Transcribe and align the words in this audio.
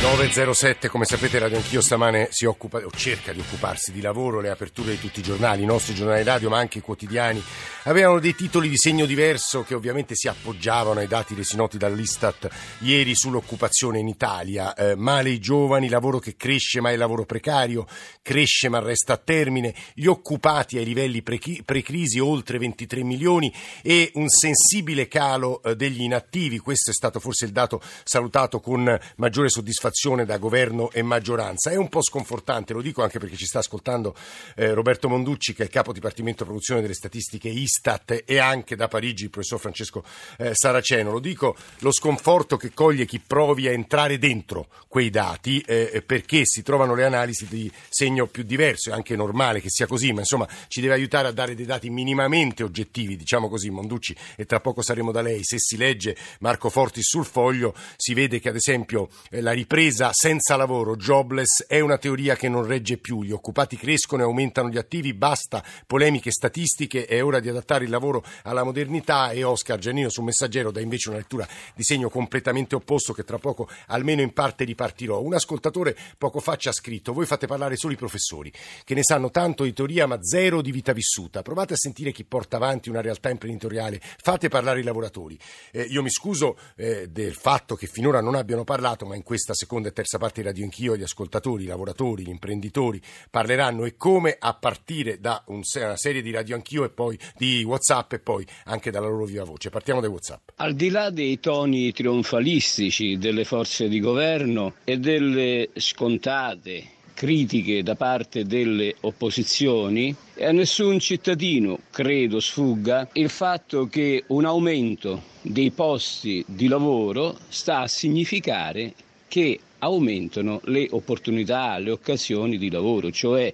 907, 0.00 0.86
come 0.86 1.04
sapete 1.04 1.40
Radio 1.40 1.56
Anch'io 1.56 1.80
stamane 1.80 2.28
si 2.30 2.44
occupa 2.44 2.78
o 2.78 2.90
cerca 2.94 3.32
di 3.32 3.40
occuparsi 3.40 3.90
di 3.90 4.00
lavoro, 4.00 4.40
le 4.40 4.48
aperture 4.48 4.92
di 4.92 5.00
tutti 5.00 5.18
i 5.18 5.24
giornali, 5.24 5.64
i 5.64 5.66
nostri 5.66 5.92
giornali 5.92 6.22
radio 6.22 6.48
ma 6.48 6.58
anche 6.58 6.78
i 6.78 6.82
quotidiani. 6.82 7.42
Avevano 7.82 8.20
dei 8.20 8.36
titoli 8.36 8.68
di 8.68 8.76
segno 8.76 9.06
diverso 9.06 9.64
che 9.64 9.74
ovviamente 9.74 10.14
si 10.14 10.28
appoggiavano 10.28 11.00
ai 11.00 11.08
dati 11.08 11.34
resi 11.34 11.56
noti 11.56 11.78
dall'Istat 11.78 12.48
ieri 12.80 13.16
sull'occupazione 13.16 13.98
in 13.98 14.06
Italia, 14.06 14.72
eh, 14.74 14.94
male 14.94 15.30
i 15.30 15.40
giovani, 15.40 15.88
lavoro 15.88 16.20
che 16.20 16.36
cresce 16.36 16.80
ma 16.80 16.92
è 16.92 16.96
lavoro 16.96 17.24
precario, 17.24 17.84
cresce 18.22 18.68
ma 18.68 18.78
resta 18.78 19.14
a 19.14 19.16
termine, 19.16 19.74
gli 19.94 20.06
occupati 20.06 20.78
ai 20.78 20.84
livelli 20.84 21.22
pre- 21.22 21.40
precrisi 21.64 22.20
oltre 22.20 22.58
23 22.58 23.02
milioni 23.02 23.52
e 23.82 24.12
un 24.14 24.28
sensibile 24.28 25.08
calo 25.08 25.60
eh, 25.62 25.74
degli 25.74 26.02
inattivi, 26.02 26.58
questo 26.58 26.92
è 26.92 26.94
stato 26.94 27.18
forse 27.18 27.46
il 27.46 27.50
dato 27.50 27.82
salutato 28.04 28.60
con 28.60 28.96
maggiore 29.16 29.48
soddisfazione 29.48 29.86
soddisfazione 29.88 30.24
da 30.24 30.38
governo 30.38 30.90
e 30.90 31.02
maggioranza. 31.02 31.70
È 31.70 31.76
un 31.76 31.88
po' 31.88 32.02
sconfortante, 32.02 32.72
lo 32.72 32.82
dico 32.82 33.02
anche 33.02 33.18
perché 33.18 33.36
ci 33.36 33.46
sta 33.46 33.58
ascoltando 33.58 34.14
eh, 34.54 34.72
Roberto 34.72 35.08
Monducci, 35.08 35.54
che 35.54 35.62
è 35.62 35.64
il 35.66 35.70
capo 35.70 35.92
dipartimento 35.92 36.44
produzione 36.44 36.80
delle 36.80 36.94
statistiche 36.94 37.48
Istat, 37.48 38.22
e 38.24 38.38
anche 38.38 38.76
da 38.76 38.88
Parigi 38.88 39.24
il 39.24 39.30
professor 39.30 39.58
Francesco 39.58 40.04
eh, 40.38 40.50
Saraceno. 40.54 41.10
Lo 41.10 41.20
dico, 41.20 41.56
lo 41.78 41.92
sconforto 41.92 42.56
che 42.56 42.72
coglie 42.72 43.06
chi 43.06 43.20
provi 43.20 43.66
a 43.66 43.72
entrare 43.72 44.18
dentro 44.18 44.68
quei 44.88 45.10
dati, 45.10 45.60
eh, 45.60 46.02
perché 46.04 46.42
si 46.44 46.62
trovano 46.62 46.94
le 46.94 47.04
analisi 47.04 47.46
di 47.46 47.70
segno 47.88 48.26
più 48.26 48.42
diverso, 48.42 48.90
è 48.90 48.92
anche 48.92 49.16
normale 49.16 49.60
che 49.60 49.70
sia 49.70 49.86
così, 49.86 50.12
ma 50.12 50.20
insomma 50.20 50.46
ci 50.68 50.80
deve 50.80 50.94
aiutare 50.94 51.28
a 51.28 51.32
dare 51.32 51.54
dei 51.54 51.66
dati 51.66 51.90
minimamente 51.90 52.62
oggettivi, 52.62 53.16
diciamo 53.16 53.48
così, 53.48 53.70
Monducci, 53.70 54.14
e 54.36 54.44
tra 54.44 54.60
poco 54.60 54.82
saremo 54.82 55.12
da 55.12 55.22
lei. 55.22 55.40
Se 55.42 55.56
si 55.58 55.76
legge 55.76 56.16
Marco 56.40 56.68
Forti 56.68 57.02
sul 57.02 57.24
foglio, 57.24 57.74
si 57.96 58.14
vede 58.14 58.40
che 58.40 58.48
ad 58.48 58.56
esempio 58.56 59.08
eh, 59.30 59.40
la 59.40 59.52
ripresa 59.52 59.76
ripresa 59.78 60.10
senza 60.12 60.56
lavoro, 60.56 60.96
jobless, 60.96 61.64
è 61.68 61.78
una 61.78 61.98
teoria 61.98 62.34
che 62.34 62.48
non 62.48 62.66
regge 62.66 62.96
più. 62.96 63.22
Gli 63.22 63.30
occupati 63.30 63.76
crescono 63.76 64.22
e 64.22 64.24
aumentano 64.24 64.70
gli 64.70 64.76
attivi, 64.76 65.14
basta 65.14 65.62
polemiche 65.86 66.32
statistiche, 66.32 67.06
è 67.06 67.22
ora 67.22 67.38
di 67.38 67.48
adattare 67.48 67.84
il 67.84 67.90
lavoro 67.90 68.24
alla 68.42 68.64
modernità 68.64 69.30
e 69.30 69.44
Oscar 69.44 69.78
Giannino 69.78 70.08
su 70.08 70.20
Messaggero 70.22 70.72
dà 70.72 70.80
invece 70.80 71.10
una 71.10 71.18
lettura 71.18 71.46
di 71.76 71.84
segno 71.84 72.10
completamente 72.10 72.74
opposto 72.74 73.12
che 73.12 73.22
tra 73.22 73.38
poco 73.38 73.68
almeno 73.86 74.20
in 74.20 74.32
parte 74.32 74.64
ripartirò. 74.64 75.20
Un 75.20 75.34
ascoltatore 75.34 75.96
poco 76.18 76.40
fa 76.40 76.56
ci 76.56 76.66
ha 76.66 76.72
scritto, 76.72 77.12
voi 77.12 77.26
fate 77.26 77.46
parlare 77.46 77.76
solo 77.76 77.92
i 77.92 77.96
professori, 77.96 78.52
che 78.82 78.94
ne 78.94 79.04
sanno 79.04 79.30
tanto 79.30 79.62
di 79.62 79.72
teoria 79.72 80.08
ma 80.08 80.18
zero 80.20 80.60
di 80.60 80.72
vita 80.72 80.92
vissuta. 80.92 81.42
Provate 81.42 81.74
a 81.74 81.76
sentire 81.76 82.10
chi 82.10 82.24
porta 82.24 82.56
avanti 82.56 82.88
una 82.88 83.00
realtà 83.00 83.30
imprenditoriale, 83.30 84.00
fate 84.02 84.48
parlare 84.48 84.80
i 84.80 84.82
lavoratori. 84.84 85.38
Eh, 85.70 85.82
io 85.82 86.02
mi 86.02 86.10
scuso 86.10 86.58
eh, 86.74 87.06
del 87.06 87.34
fatto 87.34 87.76
che 87.76 87.86
finora 87.86 88.20
non 88.20 88.34
abbiano 88.34 88.64
parlato, 88.64 89.06
ma 89.06 89.14
in 89.14 89.22
questa 89.22 89.54
seconda 89.54 89.66
seconda 89.68 89.88
e 89.88 89.92
terza 89.92 90.16
parte 90.16 90.40
di 90.40 90.46
Radio 90.46 90.64
Anch'io, 90.64 90.96
gli 90.96 91.02
ascoltatori, 91.02 91.64
i 91.64 91.66
lavoratori, 91.66 92.24
gli 92.24 92.30
imprenditori 92.30 92.98
parleranno 93.28 93.84
e 93.84 93.98
come 93.98 94.34
a 94.38 94.54
partire 94.54 95.20
da 95.20 95.42
un, 95.48 95.60
una 95.74 95.96
serie 95.96 96.22
di 96.22 96.30
Radio 96.30 96.54
Anch'io 96.54 96.84
e 96.84 96.88
poi 96.88 97.18
di 97.36 97.62
Whatsapp 97.64 98.14
e 98.14 98.18
poi 98.18 98.46
anche 98.64 98.90
dalla 98.90 99.08
loro 99.08 99.26
viva 99.26 99.44
voce. 99.44 99.68
Partiamo 99.68 100.00
dai 100.00 100.08
Whatsapp. 100.08 100.48
Al 100.56 100.72
di 100.72 100.88
là 100.88 101.10
dei 101.10 101.38
toni 101.38 101.92
trionfalistici 101.92 103.18
delle 103.18 103.44
forze 103.44 103.88
di 103.88 104.00
governo 104.00 104.76
e 104.84 104.96
delle 104.96 105.68
scontate 105.74 106.96
critiche 107.12 107.82
da 107.82 107.94
parte 107.94 108.44
delle 108.44 108.94
opposizioni 109.00 110.14
a 110.38 110.52
nessun 110.52 111.00
cittadino 111.00 111.80
credo 111.90 112.38
sfugga 112.38 113.08
il 113.14 113.28
fatto 113.28 113.88
che 113.88 114.22
un 114.28 114.44
aumento 114.44 115.24
dei 115.42 115.72
posti 115.72 116.44
di 116.46 116.68
lavoro 116.68 117.36
sta 117.48 117.80
a 117.80 117.88
significare 117.88 118.94
che 119.28 119.60
aumentano 119.80 120.60
le 120.64 120.88
opportunità, 120.90 121.78
le 121.78 121.90
occasioni 121.90 122.58
di 122.58 122.70
lavoro, 122.70 123.10
cioè 123.10 123.52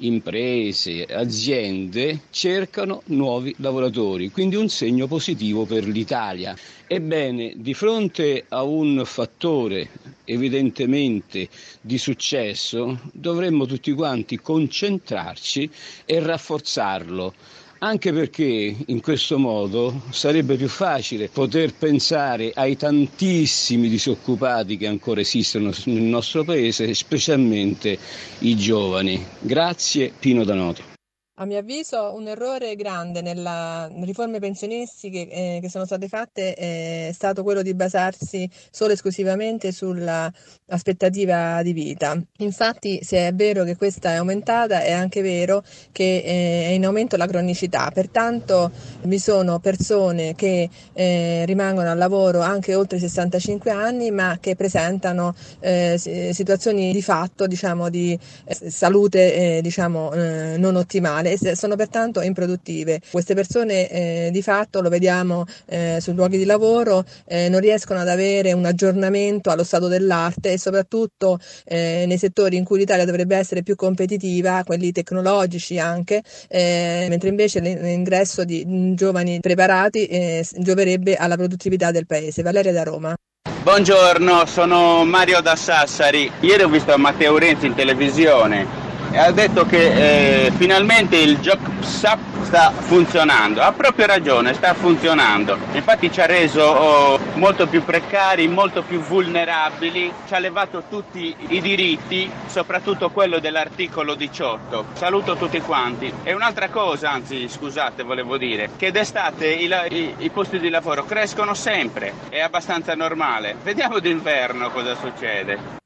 imprese, 0.00 1.04
aziende 1.04 2.22
cercano 2.30 3.02
nuovi 3.06 3.54
lavoratori, 3.58 4.30
quindi 4.30 4.56
un 4.56 4.68
segno 4.68 5.06
positivo 5.06 5.64
per 5.66 5.86
l'Italia. 5.86 6.56
Ebbene, 6.86 7.52
di 7.56 7.74
fronte 7.74 8.44
a 8.48 8.62
un 8.62 9.02
fattore 9.04 9.90
evidentemente 10.24 11.48
di 11.80 11.98
successo, 11.98 12.98
dovremmo 13.12 13.66
tutti 13.66 13.92
quanti 13.92 14.38
concentrarci 14.40 15.70
e 16.04 16.20
rafforzarlo 16.20 17.34
anche 17.82 18.12
perché 18.12 18.76
in 18.86 19.00
questo 19.00 19.38
modo 19.38 20.02
sarebbe 20.10 20.56
più 20.56 20.68
facile 20.68 21.28
poter 21.28 21.74
pensare 21.74 22.52
ai 22.54 22.76
tantissimi 22.76 23.88
disoccupati 23.88 24.76
che 24.76 24.86
ancora 24.86 25.20
esistono 25.20 25.70
nel 25.84 26.02
nostro 26.02 26.44
paese, 26.44 26.92
specialmente 26.94 27.98
i 28.40 28.56
giovani. 28.56 29.24
Grazie 29.40 30.12
Pino 30.18 30.44
Danoto. 30.44 30.89
A 31.36 31.46
mio 31.46 31.56
avviso 31.58 32.12
un 32.14 32.28
errore 32.28 32.76
grande 32.76 33.22
nelle 33.22 33.88
riforme 34.04 34.40
pensionistiche 34.40 35.26
eh, 35.26 35.58
che 35.62 35.70
sono 35.70 35.86
state 35.86 36.06
fatte 36.06 36.52
è 36.52 37.10
stato 37.14 37.42
quello 37.42 37.62
di 37.62 37.72
basarsi 37.72 38.46
solo 38.70 38.90
e 38.90 38.94
esclusivamente 38.94 39.72
sull'aspettativa 39.72 41.62
di 41.62 41.72
vita. 41.72 42.14
Infatti 42.40 43.02
se 43.02 43.28
è 43.28 43.32
vero 43.32 43.64
che 43.64 43.74
questa 43.76 44.10
è 44.10 44.16
aumentata 44.16 44.82
è 44.82 44.92
anche 44.92 45.22
vero 45.22 45.62
che 45.92 46.16
eh, 46.16 46.66
è 46.66 46.72
in 46.72 46.84
aumento 46.84 47.16
la 47.16 47.26
cronicità, 47.26 47.90
pertanto 47.90 48.70
vi 49.04 49.18
sono 49.18 49.60
persone 49.60 50.34
che 50.34 50.68
eh, 50.92 51.44
rimangono 51.46 51.90
al 51.90 51.96
lavoro 51.96 52.40
anche 52.40 52.74
oltre 52.74 52.98
i 52.98 53.00
65 53.00 53.70
anni 53.70 54.10
ma 54.10 54.36
che 54.38 54.56
presentano 54.56 55.34
eh, 55.60 55.96
situazioni 55.96 56.92
di 56.92 57.00
fatto 57.00 57.46
diciamo, 57.46 57.88
di 57.88 58.18
eh, 58.44 58.70
salute 58.70 59.56
eh, 59.56 59.62
diciamo, 59.62 60.10
non 60.58 60.76
ottimale 60.76 61.29
e 61.32 61.56
sono 61.56 61.76
pertanto 61.76 62.20
improduttive. 62.20 63.00
Queste 63.10 63.34
persone 63.34 63.88
eh, 63.88 64.28
di 64.32 64.42
fatto, 64.42 64.80
lo 64.80 64.88
vediamo 64.88 65.44
eh, 65.66 65.98
sui 66.00 66.14
luoghi 66.14 66.38
di 66.38 66.44
lavoro, 66.44 67.04
eh, 67.26 67.48
non 67.48 67.60
riescono 67.60 68.00
ad 68.00 68.08
avere 68.08 68.52
un 68.52 68.64
aggiornamento 68.64 69.50
allo 69.50 69.64
stato 69.64 69.88
dell'arte 69.88 70.52
e 70.52 70.58
soprattutto 70.58 71.38
eh, 71.64 72.04
nei 72.06 72.18
settori 72.18 72.56
in 72.56 72.64
cui 72.64 72.78
l'Italia 72.78 73.04
dovrebbe 73.04 73.36
essere 73.36 73.62
più 73.62 73.76
competitiva, 73.76 74.62
quelli 74.64 74.92
tecnologici 74.92 75.78
anche, 75.78 76.22
eh, 76.48 77.06
mentre 77.08 77.28
invece 77.28 77.60
l'ingresso 77.60 78.44
di 78.44 78.94
giovani 78.94 79.40
preparati 79.40 80.06
eh, 80.06 80.46
gioverebbe 80.58 81.16
alla 81.16 81.36
produttività 81.36 81.90
del 81.90 82.06
paese. 82.06 82.42
Valeria 82.42 82.72
da 82.72 82.82
Roma. 82.82 83.14
Buongiorno, 83.62 84.46
sono 84.46 85.04
Mario 85.04 85.40
da 85.40 85.54
Sassari. 85.54 86.30
Ieri 86.40 86.62
ho 86.62 86.68
visto 86.68 86.96
Matteo 86.96 87.36
Renzi 87.36 87.66
in 87.66 87.74
televisione 87.74 88.79
ha 89.18 89.32
detto 89.32 89.66
che 89.66 90.46
eh, 90.46 90.50
finalmente 90.52 91.16
il 91.16 91.38
Job 91.38 91.58
SAP 91.80 92.42
sta 92.42 92.70
funzionando, 92.70 93.60
ha 93.60 93.72
proprio 93.72 94.06
ragione, 94.06 94.54
sta 94.54 94.74
funzionando, 94.74 95.58
infatti 95.72 96.10
ci 96.10 96.20
ha 96.20 96.26
reso 96.26 96.62
oh, 96.62 97.18
molto 97.34 97.66
più 97.66 97.84
precari, 97.84 98.48
molto 98.48 98.82
più 98.82 99.00
vulnerabili, 99.00 100.12
ci 100.26 100.34
ha 100.34 100.38
levato 100.38 100.84
tutti 100.88 101.34
i 101.48 101.60
diritti, 101.60 102.30
soprattutto 102.46 103.10
quello 103.10 103.38
dell'articolo 103.38 104.14
18. 104.14 104.86
Saluto 104.94 105.36
tutti 105.36 105.60
quanti. 105.60 106.12
E 106.22 106.32
un'altra 106.32 106.68
cosa, 106.68 107.10
anzi 107.10 107.48
scusate 107.48 108.02
volevo 108.02 108.36
dire, 108.36 108.70
che 108.76 108.90
d'estate 108.90 109.46
i, 109.46 109.70
i, 109.90 110.14
i 110.18 110.30
posti 110.30 110.58
di 110.58 110.70
lavoro 110.70 111.04
crescono 111.04 111.54
sempre, 111.54 112.12
è 112.28 112.40
abbastanza 112.40 112.94
normale. 112.94 113.56
Vediamo 113.62 113.98
d'inverno 113.98 114.70
cosa 114.70 114.94
succede. 114.94 115.78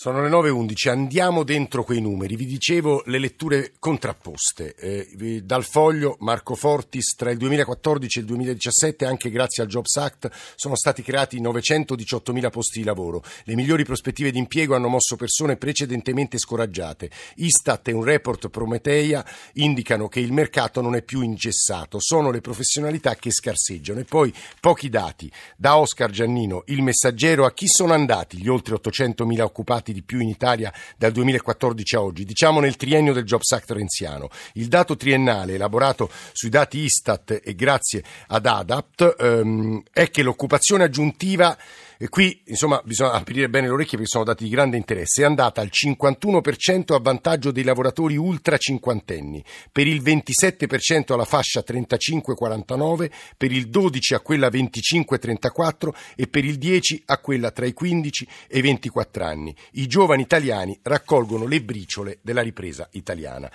Sono 0.00 0.22
le 0.22 0.28
9.11, 0.28 0.90
andiamo 0.90 1.42
dentro 1.42 1.82
quei 1.82 2.00
numeri. 2.00 2.36
Vi 2.36 2.46
dicevo 2.46 3.02
le 3.06 3.18
letture 3.18 3.72
contrapposte. 3.80 4.76
Eh, 4.76 5.42
dal 5.42 5.64
foglio 5.64 6.14
Marco 6.20 6.54
Fortis, 6.54 7.16
tra 7.16 7.32
il 7.32 7.36
2014 7.36 8.18
e 8.18 8.20
il 8.20 8.26
2017, 8.28 9.04
anche 9.04 9.28
grazie 9.28 9.64
al 9.64 9.68
Jobs 9.68 9.96
Act, 9.96 10.30
sono 10.54 10.76
stati 10.76 11.02
creati 11.02 11.40
918.000 11.40 12.48
posti 12.48 12.78
di 12.78 12.84
lavoro. 12.84 13.24
Le 13.42 13.56
migliori 13.56 13.84
prospettive 13.84 14.30
di 14.30 14.38
impiego 14.38 14.76
hanno 14.76 14.86
mosso 14.86 15.16
persone 15.16 15.56
precedentemente 15.56 16.38
scoraggiate. 16.38 17.10
Istat 17.34 17.88
e 17.88 17.92
un 17.92 18.04
report 18.04 18.50
Prometeia 18.50 19.26
indicano 19.54 20.06
che 20.06 20.20
il 20.20 20.32
mercato 20.32 20.80
non 20.80 20.94
è 20.94 21.02
più 21.02 21.22
ingessato, 21.22 21.98
sono 21.98 22.30
le 22.30 22.40
professionalità 22.40 23.16
che 23.16 23.32
scarseggiano. 23.32 23.98
E 23.98 24.04
poi 24.04 24.32
pochi 24.60 24.90
dati. 24.90 25.28
Da 25.56 25.76
Oscar 25.76 26.12
Giannino, 26.12 26.62
il 26.66 26.82
messaggero, 26.82 27.44
a 27.44 27.52
chi 27.52 27.66
sono 27.66 27.94
andati 27.94 28.36
gli 28.38 28.46
oltre 28.46 28.76
800.000 28.76 29.40
occupati 29.40 29.86
di 29.92 30.02
più 30.02 30.20
in 30.20 30.28
Italia 30.28 30.72
dal 30.96 31.12
2014 31.12 31.96
a 31.96 32.02
oggi, 32.02 32.24
diciamo 32.24 32.60
nel 32.60 32.76
triennio 32.76 33.12
del 33.12 33.24
Jobs 33.24 33.50
Act 33.52 33.70
renziano. 33.70 34.28
Il 34.54 34.68
dato 34.68 34.96
triennale 34.96 35.54
elaborato 35.54 36.10
sui 36.32 36.48
dati 36.50 36.78
Istat 36.78 37.40
e 37.42 37.54
grazie 37.54 38.02
ad 38.28 38.46
ADAPT 38.46 39.16
ehm, 39.18 39.82
è 39.92 40.10
che 40.10 40.22
l'occupazione 40.22 40.84
aggiuntiva 40.84 41.56
E 42.00 42.08
qui, 42.08 42.40
insomma, 42.46 42.80
bisogna 42.84 43.10
aprire 43.10 43.48
bene 43.48 43.66
le 43.66 43.72
orecchie 43.72 43.98
perché 43.98 44.12
sono 44.12 44.22
dati 44.22 44.44
di 44.44 44.50
grande 44.50 44.76
interesse. 44.76 45.22
È 45.22 45.24
andata 45.24 45.60
al 45.60 45.70
51% 45.72 46.94
a 46.94 47.00
vantaggio 47.00 47.50
dei 47.50 47.64
lavoratori 47.64 48.16
ultra 48.16 48.56
cinquantenni, 48.56 49.44
per 49.72 49.88
il 49.88 50.00
27% 50.00 51.12
alla 51.12 51.24
fascia 51.24 51.64
35-49, 51.66 53.10
per 53.36 53.50
il 53.50 53.68
12% 53.68 54.14
a 54.14 54.20
quella 54.20 54.48
25-34 54.48 55.88
e 56.14 56.28
per 56.28 56.44
il 56.44 56.58
10% 56.58 57.02
a 57.06 57.18
quella 57.18 57.50
tra 57.50 57.66
i 57.66 57.72
15 57.72 58.28
e 58.46 58.58
i 58.58 58.62
24 58.62 59.24
anni. 59.24 59.52
I 59.72 59.88
giovani 59.88 60.22
italiani 60.22 60.78
raccolgono 60.82 61.46
le 61.46 61.60
briciole 61.62 62.18
della 62.22 62.42
ripresa 62.42 62.88
italiana. 62.92 63.50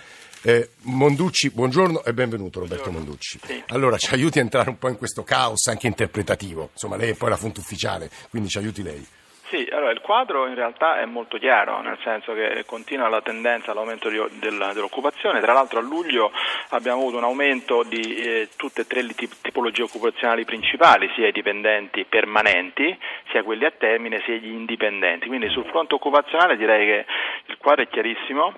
Eh, 0.46 0.72
Monducci, 0.82 1.48
buongiorno 1.48 2.04
e 2.04 2.12
benvenuto 2.12 2.60
Roberto 2.60 2.90
buongiorno. 2.90 3.06
Monducci. 3.06 3.40
Allora 3.68 3.96
ci 3.96 4.12
aiuti 4.12 4.40
a 4.40 4.42
entrare 4.42 4.68
un 4.68 4.76
po' 4.76 4.90
in 4.90 4.98
questo 4.98 5.22
caos 5.22 5.68
anche 5.68 5.86
interpretativo, 5.86 6.68
insomma 6.72 6.96
lei 6.96 7.12
è 7.12 7.14
poi 7.14 7.30
la 7.30 7.38
fonte 7.38 7.60
ufficiale, 7.60 8.10
quindi 8.34 8.48
ci 8.48 8.58
aiuti 8.58 8.82
lei. 8.82 9.06
Sì, 9.48 9.68
allora 9.70 9.92
il 9.92 10.00
quadro 10.00 10.48
in 10.48 10.56
realtà 10.56 10.98
è 10.98 11.04
molto 11.04 11.38
chiaro, 11.38 11.80
nel 11.82 11.98
senso 12.02 12.34
che 12.34 12.64
continua 12.66 13.08
la 13.08 13.20
tendenza 13.20 13.70
all'aumento 13.70 14.08
di, 14.08 14.16
del, 14.40 14.70
dell'occupazione, 14.74 15.40
tra 15.40 15.52
l'altro 15.52 15.78
a 15.78 15.82
luglio 15.82 16.32
abbiamo 16.70 17.02
avuto 17.02 17.18
un 17.18 17.22
aumento 17.22 17.84
di 17.84 18.16
eh, 18.16 18.48
tutte 18.56 18.80
e 18.80 18.86
tre 18.88 19.02
le 19.02 19.14
tipologie 19.14 19.82
occupazionali 19.82 20.44
principali, 20.44 21.08
sia 21.14 21.28
i 21.28 21.32
dipendenti 21.32 22.04
permanenti, 22.08 22.98
sia 23.30 23.44
quelli 23.44 23.64
a 23.64 23.70
termine, 23.70 24.20
sia 24.24 24.34
gli 24.34 24.48
indipendenti, 24.48 25.28
quindi 25.28 25.48
sul 25.50 25.66
fronte 25.66 25.94
occupazionale 25.94 26.56
direi 26.56 26.86
che 26.86 27.06
il 27.46 27.56
quadro 27.58 27.84
è 27.84 27.88
chiarissimo 27.88 28.52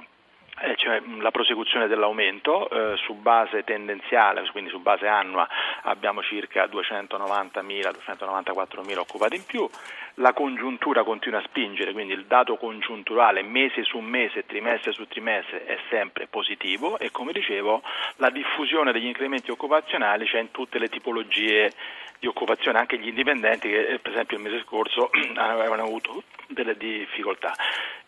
eh, 0.61 0.75
cioè 0.77 1.03
la 1.21 1.31
prosecuzione 1.31 1.87
dell'aumento 1.87 2.69
eh, 2.71 2.97
su 2.97 3.15
base 3.15 3.63
tendenziale, 3.65 4.49
quindi 4.51 4.71
su 4.71 4.81
base 4.81 5.07
annua 5.07 5.47
abbiamo 5.83 6.23
circa 6.23 6.65
290.000-294.000 6.67 8.99
occupati 8.99 9.37
in 9.37 9.45
più, 9.45 9.69
la 10.15 10.33
congiuntura 10.33 11.03
continua 11.03 11.41
a 11.41 11.43
spingere, 11.43 11.93
quindi 11.93 12.15
il 12.15 12.25
dato 12.25 12.57
congiunturale 12.57 13.43
mese 13.43 13.85
su 13.85 13.99
mese, 13.99 14.47
trimestre 14.47 14.93
su 14.93 15.07
trimestre 15.07 15.67
è 15.67 15.77
sempre 15.91 16.27
positivo 16.27 16.99
e 16.99 17.11
come 17.11 17.33
dicevo 17.33 17.83
la 18.17 18.31
diffusione 18.31 18.93
degli 18.93 19.05
incrementi 19.05 19.51
occupazionali 19.51 20.25
c'è 20.25 20.41
in 20.41 20.53
tutte 20.53 20.79
le 20.79 20.89
tipologie 20.89 21.71
di 22.19 22.27
occupazione, 22.27 22.79
anche 22.79 22.99
gli 22.99 23.09
indipendenti 23.09 23.69
che 23.69 23.87
eh, 23.87 23.99
per 23.99 24.13
esempio 24.13 24.37
il 24.37 24.43
mese 24.43 24.63
scorso 24.65 25.11
avevano 25.37 25.83
avuto 25.83 26.23
delle 26.49 26.77
difficoltà. 26.77 27.55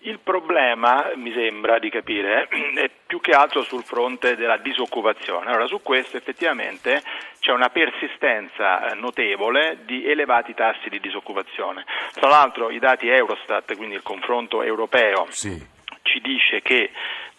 Il 0.01 0.21
problema, 0.21 1.11
mi 1.17 1.33
sembra 1.33 1.79
di 1.79 1.91
capire, 1.91 2.49
è 2.75 2.91
più 3.07 3.21
che 3.21 3.33
altro 3.33 3.63
sul 3.63 3.83
fronte 3.83 4.37
della 4.37 4.57
disoccupazione. 4.59 5.51
Allora, 5.51 5.67
su 5.67 5.81
questo 5.83 6.17
effettivamente 6.17 7.03
c'è 7.41 7.53
una 7.53 7.69
persistenza 7.71 8.91
eh, 8.91 8.95
notevole 8.95 9.79
di 9.85 10.09
elevati 10.09 10.55
tassi 10.55 10.89
di 10.89 11.01
disoccupazione. 11.01 11.85
Tra 12.13 12.29
l'altro 12.29 12.71
i 12.71 12.79
dati 12.79 13.09
Eurostat, 13.09 13.77
quindi 13.77 13.97
il 13.97 14.03
confronto 14.03 14.63
europeo, 14.63 15.27
sì. 15.31 15.61
ci 16.03 16.21
dice 16.21 16.63
che 16.63 16.91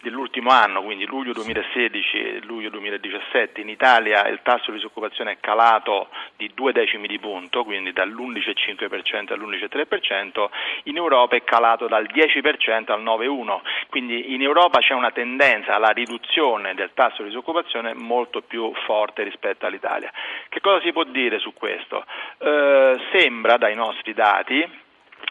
dell'ultimo 0.02 0.50
anno, 0.50 0.82
quindi 0.82 1.04
luglio 1.04 1.32
2016 1.32 2.16
e 2.16 2.40
luglio 2.42 2.70
2017, 2.70 3.60
in 3.60 3.68
Italia 3.68 4.26
il 4.28 4.40
tasso 4.42 4.70
di 4.70 4.76
disoccupazione 4.76 5.32
è 5.32 5.36
calato 5.40 6.08
di 6.36 6.50
due 6.54 6.72
decimi 6.72 7.06
di 7.06 7.18
punto, 7.18 7.64
quindi 7.64 7.92
dall'11,5% 7.92 9.32
all'11,3%, 9.32 10.48
in 10.84 10.96
Europa 10.96 11.36
è 11.36 11.44
calato 11.44 11.86
dal 11.86 12.06
10% 12.10 12.92
al 12.92 13.02
9,1%, 13.02 13.60
quindi 13.88 14.34
in 14.34 14.42
Europa 14.42 14.80
c'è 14.80 14.94
una 14.94 15.10
tendenza 15.10 15.74
alla 15.74 15.90
riduzione 15.90 16.74
del 16.74 16.90
tasso 16.94 17.22
di 17.22 17.28
disoccupazione 17.28 17.94
molto 17.94 18.40
più 18.40 18.72
forte 18.86 19.22
rispetto 19.22 19.66
all'Italia. 19.66 20.10
Che 20.48 20.60
cosa 20.60 20.80
si 20.82 20.92
può 20.92 21.04
dire 21.04 21.38
su 21.38 21.52
questo? 21.52 22.04
Eh, 22.38 22.98
sembra 23.12 23.56
dai 23.56 23.74
nostri 23.74 24.14
dati 24.14 24.88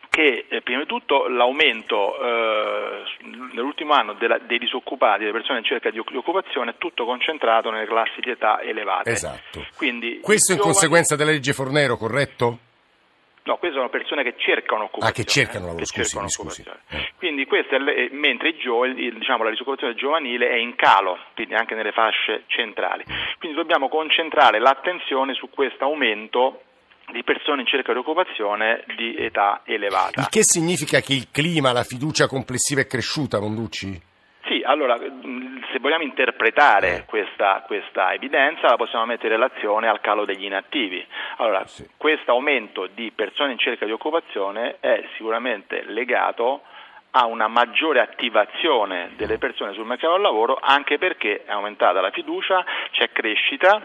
che 0.09 0.45
eh, 0.49 0.61
prima 0.61 0.81
di 0.81 0.87
tutto 0.87 1.27
l'aumento 1.27 2.19
eh, 2.19 3.03
nell'ultimo 3.53 3.93
anno 3.93 4.13
della, 4.13 4.39
dei 4.39 4.57
disoccupati, 4.57 5.19
delle 5.19 5.31
persone 5.31 5.59
in 5.59 5.65
cerca 5.65 5.91
di 5.91 5.99
occupazione, 5.99 6.71
è 6.71 6.75
tutto 6.77 7.05
concentrato 7.05 7.69
nelle 7.69 7.85
classi 7.85 8.19
di 8.19 8.31
età 8.31 8.61
elevate. 8.61 9.11
Esatto. 9.11 9.65
Quindi, 9.77 10.19
Questo 10.21 10.51
in 10.51 10.57
giovani... 10.57 10.73
conseguenza 10.73 11.15
della 11.15 11.31
legge 11.31 11.53
Fornero, 11.53 11.95
corretto? 11.95 12.57
No, 13.43 13.57
queste 13.57 13.77
sono 13.77 13.89
persone 13.89 14.21
che 14.21 14.35
cercano 14.37 14.83
occupazione. 14.83 15.09
Ah, 15.09 15.13
che 15.13 15.23
cercano 15.23 15.65
lavoro, 15.65 15.85
scusi, 15.85 16.03
cercano 16.03 16.29
scusi. 16.29 16.63
Eh. 16.89 17.13
Quindi 17.17 17.45
questo 17.45 17.75
è, 17.75 18.09
mentre 18.11 18.55
giovani, 18.57 19.11
diciamo, 19.11 19.43
la 19.43 19.49
disoccupazione 19.49 19.95
giovanile 19.95 20.49
è 20.49 20.57
in 20.57 20.75
calo, 20.75 21.17
quindi 21.33 21.55
anche 21.55 21.73
nelle 21.73 21.91
fasce 21.91 22.43
centrali. 22.47 23.05
Quindi 23.39 23.57
dobbiamo 23.57 23.89
concentrare 23.89 24.59
l'attenzione 24.59 25.33
su 25.33 25.49
questo 25.49 25.85
aumento 25.85 26.61
di 27.11 27.23
persone 27.23 27.61
in 27.61 27.67
cerca 27.67 27.93
di 27.93 27.99
occupazione 27.99 28.83
di 28.95 29.15
età 29.15 29.61
elevata. 29.65 30.21
Il 30.21 30.29
che 30.29 30.43
significa 30.43 30.99
che 30.99 31.13
il 31.13 31.27
clima, 31.31 31.71
la 31.71 31.83
fiducia 31.83 32.27
complessiva 32.27 32.81
è 32.81 32.87
cresciuta, 32.87 33.39
Monducci? 33.39 34.07
Sì, 34.45 34.63
allora 34.65 34.97
se 34.97 35.79
vogliamo 35.79 36.03
interpretare 36.03 36.95
eh. 36.95 37.05
questa, 37.05 37.63
questa, 37.67 38.13
evidenza 38.13 38.67
la 38.67 38.77
possiamo 38.77 39.05
mettere 39.05 39.35
in 39.35 39.41
relazione 39.41 39.87
al 39.87 40.01
calo 40.01 40.25
degli 40.25 40.45
inattivi. 40.45 41.05
Allora, 41.37 41.65
sì. 41.67 41.87
questo 41.97 42.31
aumento 42.31 42.87
di 42.87 43.11
persone 43.11 43.51
in 43.51 43.59
cerca 43.59 43.85
di 43.85 43.91
occupazione 43.91 44.77
è 44.79 45.03
sicuramente 45.17 45.83
legato 45.85 46.63
a 47.11 47.25
una 47.25 47.47
maggiore 47.47 48.01
attivazione 48.01 49.11
delle 49.15 49.37
persone 49.37 49.73
sul 49.73 49.85
mercato 49.85 50.13
del 50.13 50.21
lavoro 50.21 50.59
anche 50.61 50.97
perché 50.97 51.43
è 51.45 51.51
aumentata 51.51 52.01
la 52.01 52.11
fiducia, 52.11 52.63
c'è 52.91 53.11
crescita, 53.11 53.81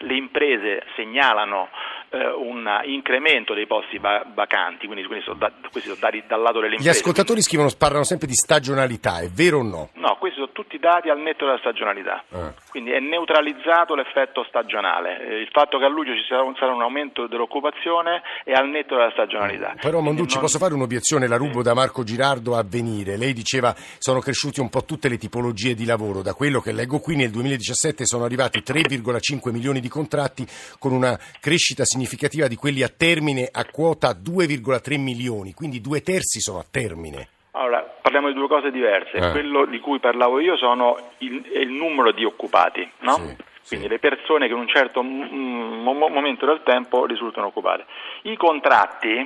le 0.00 0.14
imprese 0.14 0.84
segnalano 0.94 1.68
eh, 2.10 2.26
un 2.26 2.68
incremento 2.84 3.54
dei 3.54 3.66
posti 3.66 3.98
va- 3.98 4.24
vacanti, 4.34 4.86
quindi 4.86 5.04
questi 5.06 5.24
sono, 5.24 5.38
da- 5.38 5.52
questi 5.70 5.88
sono 5.88 6.00
dati 6.00 6.22
dal 6.26 6.40
lato 6.40 6.60
delle 6.60 6.74
imprese. 6.74 6.88
Gli 6.88 6.92
ascoltatori 6.92 7.40
scrivono, 7.40 7.70
parlano 7.78 8.04
sempre 8.04 8.26
di 8.26 8.34
stagionalità, 8.34 9.20
è 9.20 9.28
vero 9.28 9.58
o 9.58 9.62
no? 9.62 9.90
No, 9.94 10.16
questi 10.18 10.38
sono 10.40 10.50
tutti 10.52 10.78
dati 10.78 11.08
al 11.08 11.20
netto 11.20 11.44
della 11.46 11.58
stagionalità, 11.58 12.24
ah. 12.32 12.52
quindi 12.70 12.90
è 12.90 12.98
neutralizzato 12.98 13.94
l'effetto 13.94 14.44
stagionale. 14.48 15.20
Eh, 15.22 15.40
il 15.40 15.48
fatto 15.52 15.78
che 15.78 15.84
a 15.84 15.88
luglio 15.88 16.14
ci 16.14 16.24
sarà 16.28 16.42
un, 16.42 16.54
sarà 16.56 16.72
un, 16.72 16.82
aumento 16.82 17.28
dell'occupazione 17.28 18.22
è 18.42 18.52
al 18.52 18.68
netto 18.68 18.96
della 18.96 19.10
stagionalità. 19.12 19.74
Però 19.80 20.00
Monducci 20.00 20.34
non... 20.34 20.44
posso 20.44 20.58
fare 20.58 20.74
un'obiezione, 20.74 21.28
la 21.28 21.36
rubo 21.36 21.62
da 21.62 21.74
Marco 21.74 22.02
Girardo 22.02 22.56
a 22.56 22.64
venire. 22.66 23.16
Lei 23.16 23.32
diceva 23.32 23.72
sono 23.98 24.18
cresciuti 24.18 24.58
un 24.58 24.68
po' 24.68 24.84
tutte 24.84 25.08
le 25.08 25.16
tipologie 25.16 25.74
di 25.74 25.84
lavoro, 25.84 26.22
da 26.22 26.34
quello 26.34 26.60
che 26.60 26.72
leggo 26.72 26.98
qui 26.98 27.14
nel 27.14 27.30
2017 27.30 28.04
sono 28.04 28.24
arrivati 28.24 28.62
3,5 28.66 29.52
milioni 29.52 29.78
di 29.78 29.88
contratti 29.88 30.44
con 30.78 30.92
una 30.92 31.16
crescita 31.38 31.84
significativa 31.84 31.98
significativa 32.00 32.48
di 32.48 32.56
quelli 32.56 32.82
a 32.82 32.88
termine 32.88 33.48
a 33.50 33.64
quota 33.66 34.12
2,3 34.12 34.98
milioni, 34.98 35.52
quindi 35.52 35.80
due 35.80 36.00
terzi 36.00 36.40
sono 36.40 36.58
a 36.58 36.64
termine. 36.68 37.28
Allora, 37.52 37.80
parliamo 38.00 38.28
di 38.28 38.34
due 38.34 38.48
cose 38.48 38.70
diverse. 38.70 39.18
Eh. 39.18 39.30
Quello 39.32 39.66
di 39.66 39.78
cui 39.80 39.98
parlavo 39.98 40.40
io 40.40 40.56
sono 40.56 40.96
il, 41.18 41.44
il 41.52 41.68
numero 41.68 42.12
di 42.12 42.24
occupati, 42.24 42.88
no? 43.00 43.14
Sì, 43.14 43.36
Quindi 43.68 43.86
sì. 43.86 43.88
le 43.88 43.98
persone 43.98 44.46
che 44.46 44.54
in 44.54 44.60
un 44.60 44.68
certo 44.68 45.02
m- 45.02 45.82
momento 45.82 46.46
del 46.46 46.62
tempo 46.64 47.04
risultano 47.04 47.48
occupate. 47.48 47.84
I 48.22 48.36
contratti, 48.36 49.16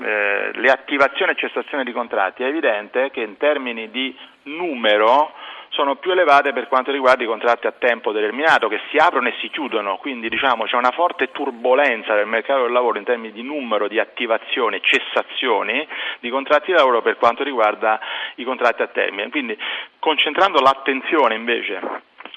eh, 0.00 0.50
le 0.52 0.70
attivazioni 0.70 1.32
e 1.32 1.36
cessazioni 1.36 1.84
di 1.84 1.92
contratti, 1.92 2.42
è 2.42 2.46
evidente 2.46 3.10
che 3.10 3.20
in 3.20 3.36
termini 3.36 3.90
di 3.90 4.16
numero 4.44 5.30
sono 5.74 5.96
più 5.96 6.12
elevate 6.12 6.52
per 6.52 6.68
quanto 6.68 6.92
riguarda 6.92 7.24
i 7.24 7.26
contratti 7.26 7.66
a 7.66 7.72
tempo 7.72 8.12
determinato 8.12 8.68
che 8.68 8.80
si 8.90 8.96
aprono 8.96 9.28
e 9.28 9.34
si 9.40 9.50
chiudono, 9.50 9.96
quindi 9.96 10.28
diciamo, 10.28 10.64
c'è 10.64 10.76
una 10.76 10.92
forte 10.92 11.32
turbolenza 11.32 12.14
nel 12.14 12.26
mercato 12.26 12.62
del 12.62 12.72
lavoro 12.72 12.98
in 12.98 13.04
termini 13.04 13.32
di 13.32 13.42
numero 13.42 13.88
di 13.88 13.98
attivazioni 13.98 14.76
e 14.76 14.80
cessazioni 14.82 15.86
di 16.20 16.30
contratti 16.30 16.70
di 16.70 16.76
lavoro 16.76 17.02
per 17.02 17.16
quanto 17.16 17.42
riguarda 17.42 17.98
i 18.36 18.44
contratti 18.44 18.82
a 18.82 18.86
termine. 18.86 19.30
Quindi 19.30 19.58
concentrando 19.98 20.60
l'attenzione 20.60 21.34
invece 21.34 21.80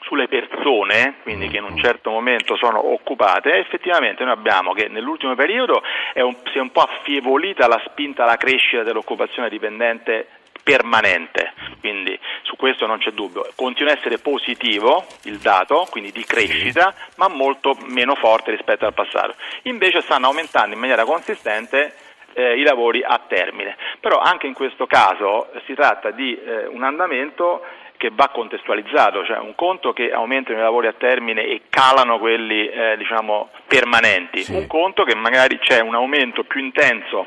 sulle 0.01 0.27
persone, 0.27 1.15
quindi 1.21 1.47
che 1.47 1.57
in 1.57 1.63
un 1.63 1.77
certo 1.77 2.09
momento 2.09 2.55
sono 2.55 2.91
occupate, 2.91 3.59
effettivamente 3.59 4.23
noi 4.23 4.33
abbiamo 4.33 4.73
che 4.73 4.87
nell'ultimo 4.87 5.35
periodo 5.35 5.83
un, 6.15 6.35
si 6.51 6.57
è 6.57 6.61
un 6.61 6.71
po' 6.71 6.81
affievolita 6.81 7.67
la 7.67 7.81
spinta 7.85 8.23
alla 8.23 8.37
crescita 8.37 8.83
dell'occupazione 8.83 9.49
dipendente 9.49 10.27
permanente, 10.67 11.53
quindi 11.79 12.19
su 12.47 12.55
questo 12.55 12.85
non 12.87 12.97
c'è 12.97 13.11
dubbio. 13.11 13.45
Continua 13.55 13.91
a 13.91 13.97
essere 13.97 14.19
positivo 14.19 15.05
il 15.23 15.37
dato, 15.37 15.85
quindi 15.91 16.11
di 16.11 16.23
crescita, 16.23 16.95
ma 17.17 17.27
molto 17.27 17.77
meno 17.87 18.15
forte 18.15 18.51
rispetto 18.51 18.85
al 18.85 18.93
passato. 18.93 19.35
Invece 19.63 20.01
stanno 20.01 20.27
aumentando 20.27 20.73
in 20.73 20.79
maniera 20.79 21.03
consistente 21.03 21.93
eh, 22.33 22.57
i 22.57 22.63
lavori 22.63 23.03
a 23.03 23.19
termine. 23.27 23.75
Però 23.99 24.17
anche 24.19 24.47
in 24.47 24.53
questo 24.53 24.87
caso 24.87 25.49
si 25.65 25.73
tratta 25.73 26.11
di 26.11 26.39
eh, 26.39 26.67
un 26.67 26.83
andamento 26.83 27.63
che 27.97 28.11
va 28.13 28.29
contestualizzato, 28.29 29.25
cioè 29.25 29.39
un 29.39 29.55
conto 29.55 29.91
che 29.91 30.11
aumentano 30.11 30.59
i 30.59 30.61
lavori 30.61 30.87
a 30.87 30.93
termine 30.93 31.43
e 31.45 31.63
calano 31.69 32.19
quelli 32.19 32.69
eh, 32.69 32.95
diciamo, 32.95 33.49
permanenti, 33.67 34.43
sì. 34.43 34.53
un 34.53 34.67
conto 34.67 35.03
che 35.03 35.15
magari 35.15 35.57
c'è 35.59 35.81
un 35.81 35.95
aumento 35.95 36.43
più 36.43 36.61
intenso 36.61 37.25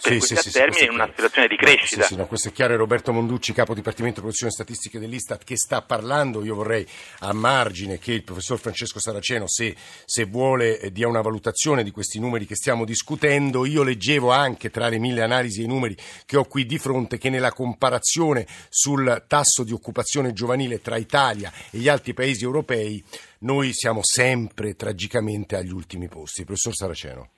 per 0.00 0.20
sì, 0.20 0.34
sì, 0.34 0.34
a 0.34 0.50
termine 0.50 0.78
sì, 0.78 0.84
in 0.84 0.90
una 0.90 1.06
situazione 1.06 1.48
di 1.48 1.56
crescita. 1.56 2.02
Sì, 2.02 2.08
sì, 2.08 2.16
no, 2.16 2.26
questo 2.26 2.48
è 2.48 2.52
chiaro, 2.52 2.74
è 2.74 2.76
Roberto 2.76 3.12
Monducci, 3.12 3.52
capo 3.52 3.74
dipartimento 3.74 4.20
produzione 4.20 4.50
e 4.50 4.54
statistiche 4.54 4.98
dell'Istat, 4.98 5.44
che 5.44 5.56
sta 5.56 5.82
parlando. 5.82 6.44
Io 6.44 6.54
vorrei 6.54 6.86
a 7.20 7.32
margine 7.32 7.98
che 7.98 8.12
il 8.12 8.24
professor 8.24 8.58
Francesco 8.58 8.98
Saraceno, 8.98 9.46
se, 9.46 9.74
se 10.04 10.24
vuole, 10.24 10.80
eh, 10.80 10.90
dia 10.90 11.06
una 11.06 11.20
valutazione 11.20 11.84
di 11.84 11.90
questi 11.90 12.18
numeri 12.18 12.46
che 12.46 12.56
stiamo 12.56 12.84
discutendo. 12.84 13.64
Io 13.64 13.82
leggevo 13.82 14.30
anche 14.30 14.70
tra 14.70 14.88
le 14.88 14.98
mille 14.98 15.22
analisi 15.22 15.60
e 15.60 15.64
i 15.64 15.68
numeri 15.68 15.96
che 16.26 16.36
ho 16.36 16.44
qui 16.44 16.66
di 16.66 16.78
fronte 16.78 17.18
che 17.18 17.30
nella 17.30 17.52
comparazione 17.52 18.46
sul 18.68 19.24
tasso 19.28 19.62
di 19.62 19.72
occupazione 19.72 20.32
giovanile 20.32 20.80
tra 20.80 20.96
Italia 20.96 21.52
e 21.70 21.78
gli 21.78 21.88
altri 21.88 22.14
paesi 22.14 22.42
europei 22.44 23.02
noi 23.40 23.72
siamo 23.72 24.00
sempre 24.02 24.74
tragicamente 24.74 25.56
agli 25.56 25.72
ultimi 25.72 26.08
posti. 26.08 26.44
Professor 26.44 26.74
Saraceno. 26.74 27.28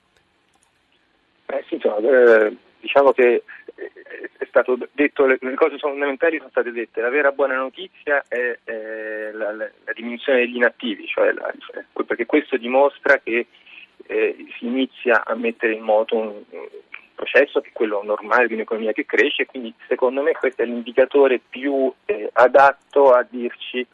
Eh, 1.47 1.63
sì, 1.67 1.75
insomma, 1.75 1.97
eh, 1.97 2.55
diciamo 2.79 3.11
che 3.11 3.43
eh, 3.75 3.91
è 4.37 4.45
stato 4.45 4.77
detto, 4.91 5.25
le, 5.25 5.39
cose 5.55 5.77
fondamentali 5.77 6.37
sono 6.37 6.49
state 6.49 6.71
dette. 6.71 7.01
La 7.01 7.09
vera 7.09 7.31
buona 7.31 7.55
notizia 7.55 8.23
è 8.27 8.57
la, 9.33 9.51
la- 9.53 9.69
la 9.85 9.93
diminuzione 9.93 10.39
degli 10.39 10.55
inattivi, 10.57 11.07
cioè 11.07 11.31
la- 11.31 11.53
cioè, 11.59 11.83
perché 12.05 12.25
questo 12.25 12.57
dimostra 12.57 13.19
che 13.19 13.47
eh, 14.07 14.35
si 14.57 14.65
inizia 14.65 15.23
a 15.25 15.35
mettere 15.35 15.73
in 15.73 15.81
moto 15.81 16.15
un, 16.17 16.27
un 16.49 16.67
processo 17.15 17.61
che 17.61 17.69
è 17.69 17.73
quello 17.73 18.01
normale 18.03 18.47
di 18.47 18.53
un'economia 18.53 18.91
che 18.93 19.05
cresce, 19.05 19.45
quindi 19.45 19.73
secondo 19.87 20.21
me 20.21 20.33
questo 20.33 20.61
è 20.61 20.65
l'indicatore 20.65 21.39
più 21.49 21.91
eh, 22.05 22.29
adatto 22.33 23.11
a 23.11 23.25
dirci 23.27 23.85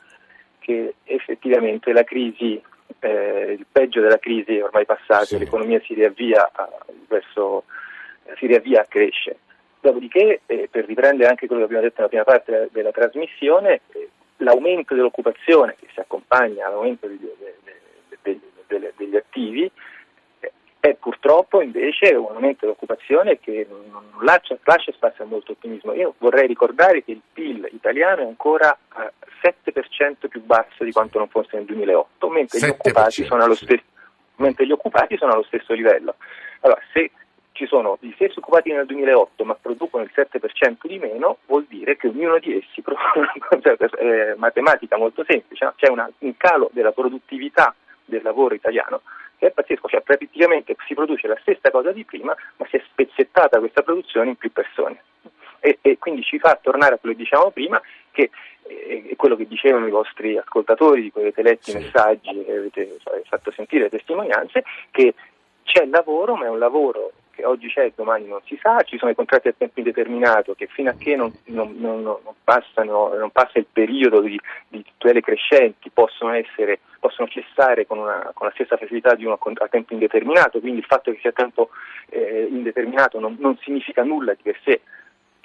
che 0.60 0.96
effettivamente 1.06 1.92
la 1.94 2.04
crisi, 2.04 2.62
eh, 3.04 3.52
il 3.58 3.66
peggio 3.72 4.02
della 4.02 4.18
crisi 4.18 4.58
è 4.58 4.64
ormai 4.64 4.86
passato, 4.86 5.26
Sì. 5.26 5.38
l'economia 5.38 5.80
si 5.86 5.94
riavvia 5.94 6.50
a, 6.54 6.70
verso, 7.08 7.66
si 8.38 8.48
riavvia 8.48 8.82
a 8.82 8.86
crescere. 8.86 9.38
Dopodiché, 9.80 10.42
eh, 10.46 10.68
per 10.72 10.86
riprendere 10.86 11.30
anche 11.30 11.46
quello 11.46 11.62
che 11.62 11.66
abbiamo 11.68 11.84
detto 11.84 11.96
nella 11.98 12.08
prima 12.10 12.24
parte 12.24 12.52
della, 12.52 12.68
della 12.72 12.92
trasmissione, 12.92 13.82
eh, 13.92 14.10
l'aumento 14.38 14.96
dell'occupazione 14.96 15.76
che 15.80 15.88
si 15.94 16.00
accompagna 16.00 16.68
all'aumento 16.68 17.08
degli, 17.08 17.20
de- 17.38 17.56
de- 17.64 18.20
de- 18.22 18.40
delle- 18.68 18.94
degli 18.96 19.16
attivi 19.16 19.70
è 20.84 20.96
purtroppo 20.96 21.62
invece 21.62 22.14
un 22.14 22.34
aumento 22.34 22.66
dell'occupazione 22.66 23.40
che 23.40 23.66
non 23.70 24.04
lascia, 24.20 24.58
lascia 24.64 24.92
spazio 24.92 25.24
a 25.24 25.28
molto 25.28 25.54
ottimismo. 25.54 25.94
Io 25.94 26.16
vorrei 26.18 26.46
ricordare 26.46 27.06
che 27.06 27.12
il 27.12 27.22
PIL 27.32 27.70
italiano 27.72 28.20
è 28.20 28.26
ancora 28.26 28.78
eh, 28.98 29.14
7% 29.72 30.28
più 30.28 30.44
basso 30.44 30.84
di 30.84 30.92
quanto 30.92 31.20
non 31.20 31.30
fosse 31.30 31.56
nel 31.56 31.64
2008, 31.64 32.30
mentre 32.30 32.60
gli 32.60 32.64
7%, 32.64 32.70
occupati 32.72 33.24
sono 33.24 33.44
allo 33.44 33.56
sì. 33.56 33.64
stesso 33.64 33.84
mentre 34.36 34.66
gli 34.66 34.72
occupati 34.74 35.16
sono 35.16 35.32
allo 35.32 35.44
stesso 35.44 35.72
livello. 35.72 36.16
Allora, 36.60 36.82
se 36.92 37.12
ci 37.54 37.66
sono 37.66 37.98
gli 38.02 38.12
stessi 38.16 38.40
occupati 38.40 38.74
nel 38.74 38.86
2008 38.86 39.46
ma 39.46 39.56
producono 39.56 40.04
il 40.04 40.12
7% 40.14 40.80
di 40.82 41.00
meno, 41.00 41.38
vuol 41.46 41.64
dire 41.70 41.96
che 41.96 42.10
ognuno 42.10 42.40
di 42.40 42.58
essi 42.58 42.82
produce 42.84 43.78
è 43.78 44.34
matematica 44.36 44.98
molto 44.98 45.24
semplice, 45.26 45.64
no? 45.64 45.74
c'è 45.78 45.88
una- 45.88 46.12
un 46.18 46.36
calo 46.36 46.70
della 46.74 46.92
produttività 46.92 47.74
del 48.04 48.22
lavoro 48.22 48.54
italiano 48.54 49.00
è 49.46 49.52
pazzesco, 49.52 49.88
cioè 49.88 50.02
praticamente 50.02 50.76
si 50.88 50.94
produce 50.94 51.28
la 51.28 51.38
stessa 51.42 51.72
cosa 51.72 51.92
di 51.92 52.04
prima, 52.04 52.36
ma 52.58 52.66
si 52.70 52.78
è 52.78 52.84
spezzettata 52.86 53.60
questa 53.60 53.82
produzione 53.82 54.30
in 54.30 54.36
più 54.36 54.52
persone. 54.52 55.04
E, 55.60 55.78
e 55.82 55.98
quindi 55.98 56.24
ci 56.24 56.40
fa 56.40 56.60
tornare 56.62 56.96
a 56.96 56.98
quello 56.98 57.16
che 57.16 57.24
dicevamo 57.24 57.52
prima, 57.52 57.82
che 58.12 58.30
eh, 58.68 59.10
è 59.12 59.16
quello 59.16 59.36
che 59.36 59.48
dicevano 59.48 59.88
i 59.88 59.92
vostri 59.92 60.38
ascoltatori, 60.38 61.02
di 61.02 61.12
cui 61.12 61.22
avete 61.22 61.42
letto 61.42 61.72
Sì. 61.72 61.78
i 61.78 61.80
messaggi 61.82 62.46
e 62.46 62.58
avete 62.58 62.98
fatto 63.26 63.52
sentire 63.52 63.84
le 63.84 63.90
testimonianze, 63.90 64.64
che 64.92 65.14
c'è 65.64 65.86
lavoro, 65.86 66.36
ma 66.36 66.46
è 66.46 66.50
un 66.50 66.60
lavoro 66.60 67.12
che 67.36 67.46
oggi 67.46 67.68
c'è 67.68 67.86
e 67.86 67.94
domani 67.96 68.28
non 68.28 68.40
si 68.46 68.58
sa, 68.62 68.82
ci 68.84 68.98
sono 68.98 69.12
i 69.12 69.16
contratti 69.16 69.48
a 69.48 69.54
tempo 69.58 69.80
indeterminato 69.80 70.54
che 70.54 70.68
fino 70.68 70.90
a 70.92 70.96
che 70.98 71.16
non, 71.16 71.34
non- 71.46 71.76
non- 71.78 72.18
passano- 72.44 73.14
non 73.16 73.32
passa 73.32 73.60
il 73.60 73.66
periodo 73.72 74.22
di, 74.22 74.40
di 74.68 74.84
tutele 74.84 75.22
crescenti 75.22 75.90
possono, 75.90 76.34
essere, 76.34 76.80
possono 77.00 77.28
cessare 77.28 77.86
con, 77.88 77.98
una- 77.98 78.32
con 78.34 78.48
la 78.48 78.54
stessa 78.54 78.78
facilità 78.78 79.16
di 79.16 79.26
uno 79.26 79.40
a 79.42 79.68
tempo 79.68 79.94
indeterminato, 79.94 80.60
quindi 80.60 80.80
il 80.80 80.86
fatto 80.86 81.12
che 81.12 81.18
sia 81.20 81.32
a 81.32 81.34
tempo 81.34 81.70
eh, 82.10 82.48
indeterminato 82.50 83.20
non 83.40 83.58
significa 83.58 84.04
nulla 84.04 84.34
di 84.34 84.42
per 84.44 84.60
sé 84.64 84.82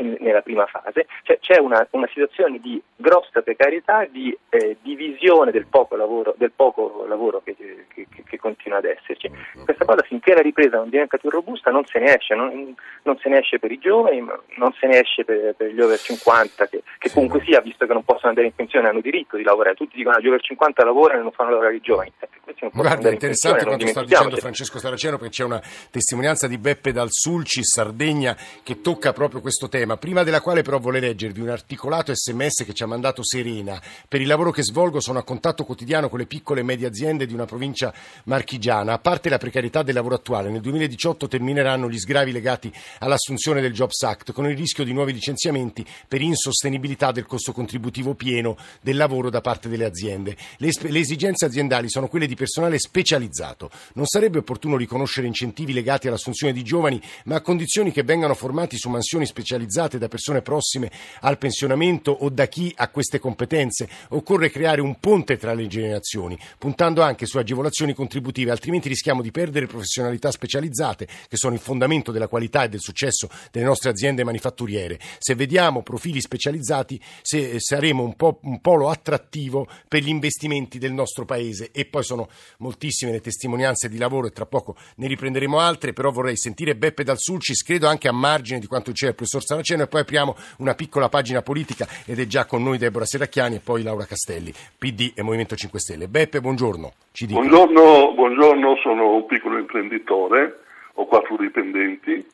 in- 0.01 0.17
nella 0.21 0.41
prima 0.43 0.67
fase, 0.67 1.07
Cioè, 1.23 1.39
c'è 1.41 1.59
una, 1.59 1.87
una 1.93 2.07
situazione 2.09 2.59
di 2.61 2.81
grossa 2.97 3.43
precarietà, 3.43 4.05
di 4.11 4.37
eh, 4.49 4.77
divisione 4.83 5.51
del 5.51 5.67
poco 5.67 5.97
lavoro, 5.97 6.35
del 6.37 6.53
poco 6.55 7.05
lavoro 7.09 7.41
che, 7.45 7.55
che- 7.57 8.07
che- 8.25 8.39
continua 8.39 8.79
ad 8.79 8.85
esserci. 8.85 9.31
Questa 9.65 9.85
cosa 9.85 10.03
finché 10.03 10.33
la 10.33 10.41
ripresa 10.41 10.77
non 10.77 10.89
diventa 10.89 11.17
più 11.19 11.29
robusta 11.29 11.71
non 11.73 11.85
se 11.87 11.99
ne 11.99 12.17
esce, 12.17 12.35
non, 12.35 12.75
non 13.03 13.19
se 13.19 13.29
ne 13.29 13.39
esce 13.41 13.59
per 13.59 13.73
i 13.73 13.79
giovani, 13.79 14.25
non 14.57 14.73
se 14.79 14.87
ne 14.87 15.01
esce 15.01 15.25
per, 15.25 15.55
per 15.57 15.73
gli 15.73 15.81
over 15.81 15.99
50 15.99 16.67
che, 16.69 16.83
che 16.99 17.09
Sì, 17.09 17.15
comunque 17.15 17.41
no. 17.41 17.45
sia, 17.45 17.61
visto 17.61 17.85
che 17.87 17.93
non 17.93 18.05
possono 18.05 18.29
andare 18.29 18.47
in 18.47 18.55
pensione, 18.55 18.89
hanno 18.89 19.01
diritto 19.01 19.37
di 19.37 19.43
lavorare. 19.43 19.75
Tutti 19.75 19.97
dicono 19.97 20.17
che 20.17 20.23
gli 20.23 20.29
over 20.29 20.41
50 20.41 20.85
lavorano 20.85 21.21
e 21.21 21.23
non 21.23 21.33
fanno 21.33 21.51
lavorare 21.51 21.75
i 21.77 21.81
giovani. 21.81 22.13
Eh, 22.21 22.27
Guarda, 22.73 23.05
è 23.05 23.07
in 23.09 23.13
interessante 23.15 23.65
pensione, 23.65 23.65
non 23.65 23.79
quanto 23.79 23.87
sta 23.89 24.03
dicendo. 24.03 24.37
Francesco 24.37 24.79
Saraceno 24.79 25.17
perché 25.19 25.33
c'è 25.33 25.45
una 25.45 25.61
testimonianza 25.91 26.47
di 26.49 26.59
Beppe 26.59 26.93
Dal 26.93 27.09
Sulci, 27.11 27.63
Sardegna, 27.65 28.37
che 28.63 28.81
tocca 28.81 29.13
proprio 29.13 29.41
questo 29.41 29.69
tema, 29.69 29.88
prima 29.97 30.23
della 30.23 30.41
quale 30.41 30.63
però 30.63 30.79
vorrei 30.79 31.01
leggervi 31.01 31.41
un 31.41 31.49
articolato 31.49 32.13
sms 32.15 32.65
che 32.65 32.75
ci 32.75 32.83
ha 32.83 32.87
mandato 32.87 33.25
Serena. 33.25 33.81
Per 34.07 34.21
il 34.21 34.27
lavoro 34.27 34.51
che 34.51 34.63
svolgo 34.63 35.01
sono 35.01 35.19
a 35.19 35.23
contatto 35.23 35.65
quotidiano 35.65 36.09
con 36.09 36.19
le 36.19 36.27
piccole 36.27 36.61
e 36.61 36.65
medie 36.65 36.87
aziende 36.87 37.27
di 37.27 37.35
una 37.35 37.47
provincia 37.47 37.93
marchigiana. 38.25 38.93
A 38.93 38.99
parte 38.99 39.29
la 39.29 39.39
precarietà 39.39 39.83
del 39.83 39.95
lavoro 39.95 40.17
attuale, 40.17 40.51
nel 40.51 40.61
2018 40.61 41.29
termineranno 41.29 41.89
gli 41.89 41.99
sgravi 41.99 42.33
legati 42.33 42.73
all'assunzione 42.99 43.61
del 43.61 43.73
Jobs 43.73 44.03
Act 44.03 44.33
con 44.33 44.47
il 44.47 44.57
rischio 44.57 44.85
di 44.85 44.93
nuovi 44.93 45.13
licenziamenti 45.13 45.87
per 46.07 46.21
insostenibilità 46.21 47.13
del 47.13 47.27
costo 47.27 47.53
contributivo 47.53 48.15
pieno 48.15 48.57
del 48.81 48.97
lavoro 48.97 49.31
da 49.31 49.41
parte 49.41 49.69
delle 49.69 49.85
aziende. 49.85 50.37
Le, 50.59 50.71
le 50.81 50.99
esigenze 50.99 51.47
aziendali 51.47 51.89
sono 51.89 52.09
quelle 52.09 52.27
di 52.27 52.35
personale 52.35 52.79
specializzato. 52.79 53.71
Non 53.95 54.07
sarebbe 54.07 54.39
opportuno 54.39 54.77
riconoscere 54.77 55.27
incentivi 55.27 55.73
legati 55.73 56.09
all'assunzione 56.09 56.53
di 56.53 56.63
giovani, 56.63 57.01
ma 57.25 57.37
a 57.37 57.41
condizioni 57.41 57.93
che 57.93 58.03
vengano 58.03 58.35
formati 58.35 58.77
su 58.77 58.89
mansioni 58.89 59.25
specializzate 59.25 59.77
da 59.87 60.09
persone 60.09 60.43
prossime 60.43 60.91
al 61.21 61.39
pensionamento 61.39 62.11
o 62.11 62.29
da 62.31 62.47
chi 62.47 62.73
ha 62.77 62.89
queste 62.89 63.21
competenze. 63.21 63.89
Occorre 64.09 64.51
creare 64.51 64.81
un 64.81 64.99
ponte 64.99 65.37
tra 65.37 65.55
le 65.55 65.69
generazioni, 65.69 66.37
puntando 66.59 67.03
anche 67.03 67.27
su 67.27 67.39
agevolazioni 67.39 67.95
contributive, 67.95 68.51
altrimenti 68.51 68.89
rischiamo 68.89 69.23
di 69.23 69.31
perdere 69.31 69.67
professionalità 69.67 70.33
specializzate 70.33 71.07
che 71.29 71.37
sono 71.37 71.55
il 71.55 71.61
fondamento 71.61 72.11
della 72.11 72.27
qualità 72.27 72.65
e 72.65 72.69
del 72.69 72.81
successo 72.81 73.29
delle 73.53 73.67
nostre 73.67 73.91
aziende 73.91 74.25
manifatturiere. 74.25 74.99
Se 75.19 75.35
vediamo 75.35 75.83
profili 75.83 76.21
specializzati, 76.21 77.01
se- 77.23 77.61
saremo 77.61 78.03
un, 78.03 78.17
po', 78.17 78.41
un 78.43 78.61
polo 78.61 78.89
attrattivo 78.89 79.69
per 79.87 80.03
gli 80.03 80.09
investimenti 80.09 80.79
del 80.79 80.93
nostro 80.93 81.25
paese. 81.25 81.71
E 81.71 81.85
poi 81.85 82.03
sono 82.03 82.29
moltissime 82.59 83.13
le 83.13 83.21
testimonianze 83.21 83.89
di 83.89 83.99
lavoro 83.99 84.27
e 84.27 84.31
tra 84.31 84.47
poco 84.47 84.77
ne 84.97 85.07
riprenderemo 85.07 85.59
altre, 85.59 85.93
però 85.93 86.11
vorrei 86.11 86.37
sentire 86.37 86.75
Beppe 86.75 87.05
Dal 87.05 87.19
Sulcis, 87.19 87.63
credo 87.63 87.87
anche 87.87 88.09
a 88.09 88.13
margine 88.13 88.59
di 88.59 88.67
quanto 88.67 88.91
diceva 88.91 89.11
il 89.11 89.17
professor 89.17 89.45
Saraceno, 89.45 89.68
e 89.75 89.87
poi 89.87 90.01
apriamo 90.01 90.37
una 90.59 90.75
piccola 90.75 91.09
pagina 91.09 91.43
politica 91.43 91.87
ed 92.07 92.19
è 92.19 92.27
già 92.27 92.47
con 92.47 92.63
noi 92.63 92.79
Deborah 92.79 93.05
Serracchiani 93.05 93.57
e 93.57 93.61
poi 93.61 93.83
Laura 93.83 94.07
Castelli, 94.07 94.53
PD 94.79 95.13
e 95.15 95.23
Movimento 95.23 95.55
5 95.55 95.79
Stelle. 95.79 96.09
Beppe, 96.09 96.41
buongiorno. 96.41 96.93
Buongiorno, 97.27 98.13
buongiorno, 98.15 98.77
sono 98.83 99.15
un 99.17 99.27
piccolo 99.27 99.59
imprenditore, 99.59 100.61
ho 100.95 101.07
quattro 101.07 101.37
dipendenti, 101.37 102.27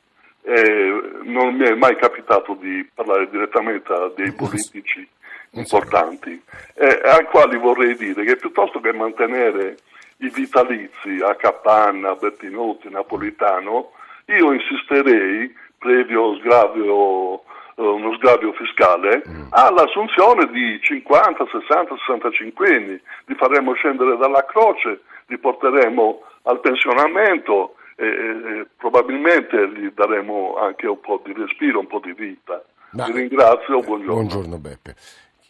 e 0.47 1.23
non 1.23 1.55
mi 1.55 1.67
è 1.67 1.75
mai 1.75 1.97
capitato 1.97 2.55
di 2.61 2.87
parlare 2.95 3.29
direttamente 3.31 3.93
a 3.93 4.12
dei 4.14 4.33
politici 4.33 5.09
importanti, 5.53 6.41
eh, 6.75 7.00
ai 7.03 7.25
quali 7.25 7.57
vorrei 7.57 7.97
dire 7.97 8.25
che 8.25 8.37
piuttosto 8.37 8.81
che 8.81 8.93
mantenere 8.93 9.79
i 10.19 10.29
vitalizi 10.29 11.21
a 11.23 11.35
Capanna, 11.37 12.14
Bertinotti, 12.14 12.91
Napolitano, 12.91 13.93
io 14.26 14.53
insisterei, 14.53 15.53
previo 15.88 16.35
sgravio, 16.38 17.35
eh, 17.76 17.83
uno 17.83 18.14
sgravio 18.17 18.53
fiscale, 18.55 19.23
all'assunzione 19.50 20.47
di 20.50 20.81
50, 20.81 21.45
60, 21.45 21.95
65 22.07 22.75
anni, 22.75 23.00
li 23.26 23.35
faremo 23.37 23.75
scendere 23.75 24.17
dalla 24.17 24.45
croce, 24.47 25.03
li 25.26 25.37
porteremo 25.38 26.23
al 26.45 26.61
pensionamento 26.61 27.75
e, 27.97 28.07
e 28.07 28.67
probabilmente 28.79 29.69
gli 29.69 29.91
daremo 29.95 30.57
anche 30.57 30.87
un 30.87 31.00
po' 31.00 31.21
di 31.25 31.35
respiro, 31.35 31.81
un 31.81 31.87
po' 31.87 32.00
di 32.03 32.12
vita. 32.14 32.62
Ma- 32.93 33.05
Vi 33.07 33.12
ringrazio, 33.12 33.81
buongiorno. 33.81 34.12
Buongiorno 34.14 34.59
Beppe. 34.59 34.95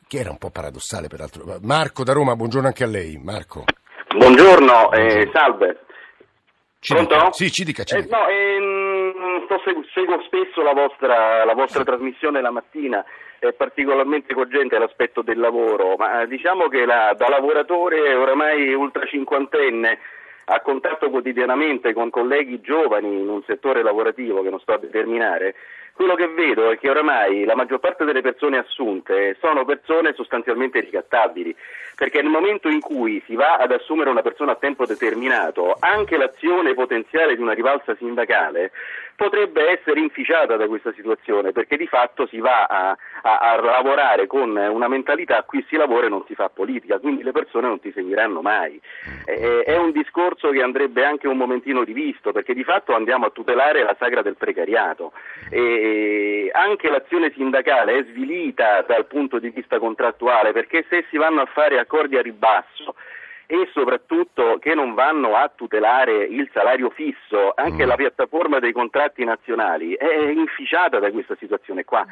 Che 0.06 0.18
era 0.18 0.30
un 0.30 0.38
po' 0.38 0.50
paradossale 0.50 1.06
peraltro. 1.08 1.44
Marco 1.62 2.02
da 2.04 2.12
Roma, 2.12 2.34
buongiorno 2.36 2.66
anche 2.66 2.84
a 2.84 2.88
lei. 2.88 3.20
Marco. 3.22 3.64
Buongiorno, 4.08 4.92
eh, 4.92 5.30
salve. 5.32 5.78
Ci 6.78 6.92
Pronto? 6.92 7.14
dica. 7.14 7.32
Sì, 7.32 7.50
ci 7.50 7.64
dica, 7.64 7.82
ci 7.84 7.96
Eh, 7.96 8.02
dica. 8.02 8.18
no, 8.18 8.28
ehm, 9.64 9.82
sto 9.82 9.82
segu- 9.82 9.86
seguo 9.92 10.22
spesso 10.22 10.62
la 10.62 10.72
vostra, 10.72 11.44
la 11.44 11.54
vostra 11.54 11.84
trasmissione 11.84 12.40
la 12.40 12.50
mattina, 12.50 13.04
è 13.38 13.52
particolarmente 13.52 14.34
cogente 14.34 14.78
l'aspetto 14.78 15.22
del 15.22 15.38
lavoro, 15.38 15.96
ma 15.96 16.22
eh, 16.22 16.26
diciamo 16.26 16.68
che 16.68 16.84
la- 16.84 17.14
da 17.16 17.28
lavoratore 17.28 18.14
oramai 18.14 18.72
ultra 18.74 19.04
cinquantenne 19.06 19.98
a 20.46 20.60
contatto 20.60 21.08
quotidianamente 21.08 21.94
con 21.94 22.10
colleghi 22.10 22.60
giovani 22.60 23.20
in 23.20 23.28
un 23.28 23.42
settore 23.46 23.82
lavorativo 23.82 24.42
che 24.42 24.50
non 24.50 24.60
sto 24.60 24.74
a 24.74 24.78
determinare, 24.78 25.54
quello 25.94 26.16
che 26.16 26.26
vedo 26.26 26.70
è 26.70 26.78
che 26.78 26.90
oramai 26.90 27.44
la 27.44 27.54
maggior 27.54 27.78
parte 27.78 28.04
delle 28.04 28.20
persone 28.20 28.58
assunte 28.58 29.36
sono 29.40 29.64
persone 29.64 30.12
sostanzialmente 30.12 30.80
ricattabili, 30.80 31.54
perché 31.94 32.20
nel 32.20 32.32
momento 32.32 32.68
in 32.68 32.80
cui 32.80 33.22
si 33.26 33.36
va 33.36 33.56
ad 33.56 33.70
assumere 33.70 34.10
una 34.10 34.20
persona 34.20 34.52
a 34.52 34.56
tempo 34.56 34.86
determinato, 34.86 35.76
anche 35.78 36.16
l'azione 36.16 36.74
potenziale 36.74 37.36
di 37.36 37.42
una 37.42 37.52
rivalsa 37.52 37.94
sindacale 37.94 38.72
potrebbe 39.16 39.70
essere 39.70 40.00
inficiata 40.00 40.56
da 40.56 40.66
questa 40.66 40.92
situazione, 40.92 41.52
perché 41.52 41.76
di 41.76 41.86
fatto 41.86 42.26
si 42.26 42.38
va 42.38 42.64
a, 42.64 42.96
a, 43.22 43.38
a 43.38 43.60
lavorare 43.60 44.26
con 44.26 44.50
una 44.56 44.88
mentalità 44.88 45.42
qui 45.42 45.64
si 45.68 45.76
lavora 45.76 46.06
e 46.06 46.08
non 46.08 46.24
si 46.26 46.34
fa 46.34 46.48
politica, 46.48 46.98
quindi 46.98 47.22
le 47.22 47.32
persone 47.32 47.68
non 47.68 47.80
ti 47.80 47.92
seguiranno 47.92 48.40
mai. 48.40 48.80
È, 49.24 49.32
è 49.32 49.76
un 49.76 49.92
discorso 49.92 50.50
che 50.50 50.62
andrebbe 50.62 51.04
anche 51.04 51.28
un 51.28 51.36
momentino 51.36 51.82
rivisto, 51.82 52.32
perché 52.32 52.54
di 52.54 52.64
fatto 52.64 52.94
andiamo 52.94 53.26
a 53.26 53.30
tutelare 53.30 53.82
la 53.82 53.96
sagra 53.98 54.22
del 54.22 54.36
precariato. 54.36 55.12
E 55.50 56.50
anche 56.52 56.88
l'azione 56.88 57.32
sindacale 57.32 57.98
è 57.98 58.04
svilita 58.04 58.82
dal 58.82 59.06
punto 59.06 59.38
di 59.38 59.50
vista 59.50 59.78
contrattuale, 59.78 60.52
perché 60.52 60.84
se 60.88 61.04
si 61.10 61.16
vanno 61.16 61.40
a 61.40 61.46
fare 61.46 61.78
accordi 61.78 62.16
a 62.16 62.22
ribasso, 62.22 62.94
e 63.46 63.68
soprattutto 63.72 64.58
che 64.60 64.74
non 64.74 64.94
vanno 64.94 65.36
a 65.36 65.50
tutelare 65.54 66.24
il 66.24 66.48
salario 66.52 66.90
fisso, 66.90 67.52
anche 67.54 67.84
mm. 67.84 67.88
la 67.88 67.96
piattaforma 67.96 68.58
dei 68.58 68.72
contratti 68.72 69.24
nazionali 69.24 69.94
è 69.94 70.30
inficiata 70.30 70.98
da 70.98 71.10
questa 71.10 71.36
situazione 71.38 71.84
qua. 71.84 72.06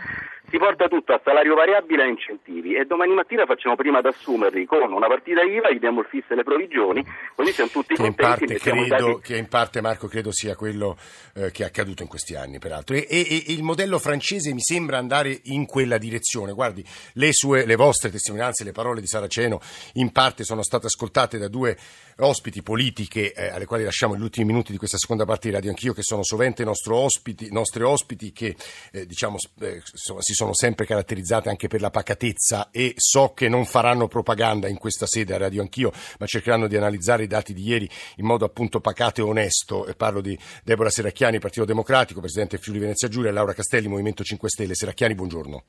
Si 0.49 0.59
porta 0.59 0.89
tutto 0.89 1.15
a 1.15 1.21
salario 1.25 1.55
variabile 1.55 2.03
e 2.03 2.07
a 2.07 2.09
incentivi 2.09 2.75
e 2.75 2.85
domani 2.85 3.15
mattina 3.15 3.47
facciamo 3.47 3.75
prima 3.75 3.99
ad 3.99 4.07
assumerli 4.07 4.67
con 4.67 4.93
una 4.93 5.07
partita 5.07 5.41
IVA, 5.43 5.71
gli 5.71 5.79
diamo 5.79 6.01
il 6.01 6.07
fisso 6.07 6.33
e 6.33 6.37
le 6.37 6.43
provvigioni, 6.43 7.03
così 7.35 7.53
siamo 7.53 7.71
tutti 7.71 7.95
che 7.95 8.03
contenti. 8.03 8.43
In 8.45 8.59
parte 8.59 8.59
credo, 8.59 9.13
dati... 9.13 9.21
Che 9.23 9.37
in 9.37 9.49
parte 9.49 9.81
Marco 9.81 10.09
credo 10.09 10.31
sia 10.33 10.55
quello 10.55 10.97
eh, 11.35 11.51
che 11.51 11.63
è 11.63 11.67
accaduto 11.67 12.03
in 12.03 12.09
questi 12.09 12.35
anni 12.35 12.59
peraltro 12.59 12.97
e, 12.97 13.07
e, 13.09 13.27
e, 13.29 13.53
il 13.53 13.63
modello 13.63 13.99
francese 13.99 14.53
mi 14.53 14.61
sembra 14.61 14.99
andare 14.99 15.41
in 15.45 15.65
quella 15.65 15.97
direzione. 15.97 16.53
Guardi, 16.53 16.85
le, 17.15 17.33
sue, 17.33 17.65
le 17.65 17.77
vostre 17.77 18.11
testimonianze, 18.11 18.65
le 18.65 18.73
parole 18.73 19.01
di 19.01 19.07
Saraceno 19.07 19.61
in 19.95 20.13
parte 20.13 20.45
sono 20.45 20.63
state 20.63 20.87
ascoltate 20.87 21.22
da 21.39 21.49
due 21.49 21.77
ospiti 22.19 22.63
politiche 22.63 23.33
eh, 23.33 23.49
alle 23.49 23.65
quali 23.65 23.85
lasciamo 23.85 24.17
gli 24.17 24.23
ultimi 24.23 24.47
minuti 24.47 24.73
di 24.73 24.79
questa 24.79 24.99
seconda 24.99 25.25
parte 25.25 25.49
di 25.49 25.55
Radio 25.55 25.71
Anch'io 25.71 25.93
che 25.93 26.03
sono 26.03 26.23
sovente 26.23 26.65
ospiti, 26.65 27.51
nostri 27.51 27.83
ospiti 27.83 28.33
che 28.33 28.57
eh, 28.91 29.07
diciamo, 29.07 29.37
eh, 29.61 29.81
si 29.85 30.35
sono 30.35 30.55
sempre 30.55 30.85
caratterizzate 30.85 31.49
anche 31.49 31.69
per 31.69 31.81
la 31.81 31.91
pacatezza 31.91 32.71
e 32.71 32.95
so 32.97 33.33
che 33.33 33.49
non 33.49 33.65
faranno 33.65 34.09
propaganda 34.09 34.69
in 34.69 34.79
questa 34.79 35.07
sede 35.07 35.35
a 35.35 35.39
Radio 35.39 35.63
Anch'io 35.63 35.93
ma 36.19 36.27
cercheranno 36.27 36.67
di 36.67 36.77
analizzare 36.77 37.25
i 37.25 37.29
dati 37.29 37.55
di 37.55 37.67
ieri 37.67 37.89
in 38.17 38.27
modo 38.27 38.45
appunto 38.45 38.81
pacato 38.81 39.21
e 39.21 39.25
onesto 39.25 39.87
e 39.87 39.95
parlo 39.95 40.21
di 40.21 40.39
Deborah 40.63 40.91
Seracchiani, 40.91 41.39
Partito 41.39 41.65
Democratico, 41.65 42.21
Presidente 42.21 42.59
Friuli 42.59 42.79
Venezia 42.79 43.09
Giulia 43.09 43.31
e 43.31 43.33
Laura 43.33 43.55
Castelli, 43.55 43.89
Movimento 43.89 44.23
5 44.23 44.49
Stelle. 44.49 44.75
Seracchiani, 44.75 45.15
buongiorno. 45.15 45.65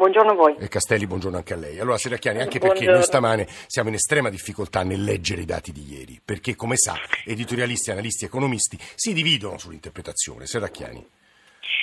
Buongiorno 0.00 0.30
a 0.30 0.34
voi. 0.34 0.56
E 0.58 0.68
Castelli, 0.68 1.06
buongiorno 1.06 1.36
anche 1.36 1.52
a 1.52 1.58
lei. 1.58 1.78
Allora, 1.78 1.98
Seracchiani, 1.98 2.38
anche 2.38 2.58
perché 2.58 2.86
buongiorno. 2.86 2.94
noi 2.94 3.02
stamane 3.02 3.46
siamo 3.66 3.90
in 3.90 3.96
estrema 3.96 4.30
difficoltà 4.30 4.82
nel 4.82 5.04
leggere 5.04 5.42
i 5.42 5.44
dati 5.44 5.72
di 5.72 5.92
ieri, 5.92 6.18
perché 6.24 6.56
come 6.56 6.78
sa, 6.78 6.98
editorialisti, 7.26 7.90
analisti, 7.90 8.24
economisti 8.24 8.78
si 8.94 9.12
dividono 9.12 9.58
sull'interpretazione. 9.58 10.46
Seracchiani. 10.46 11.06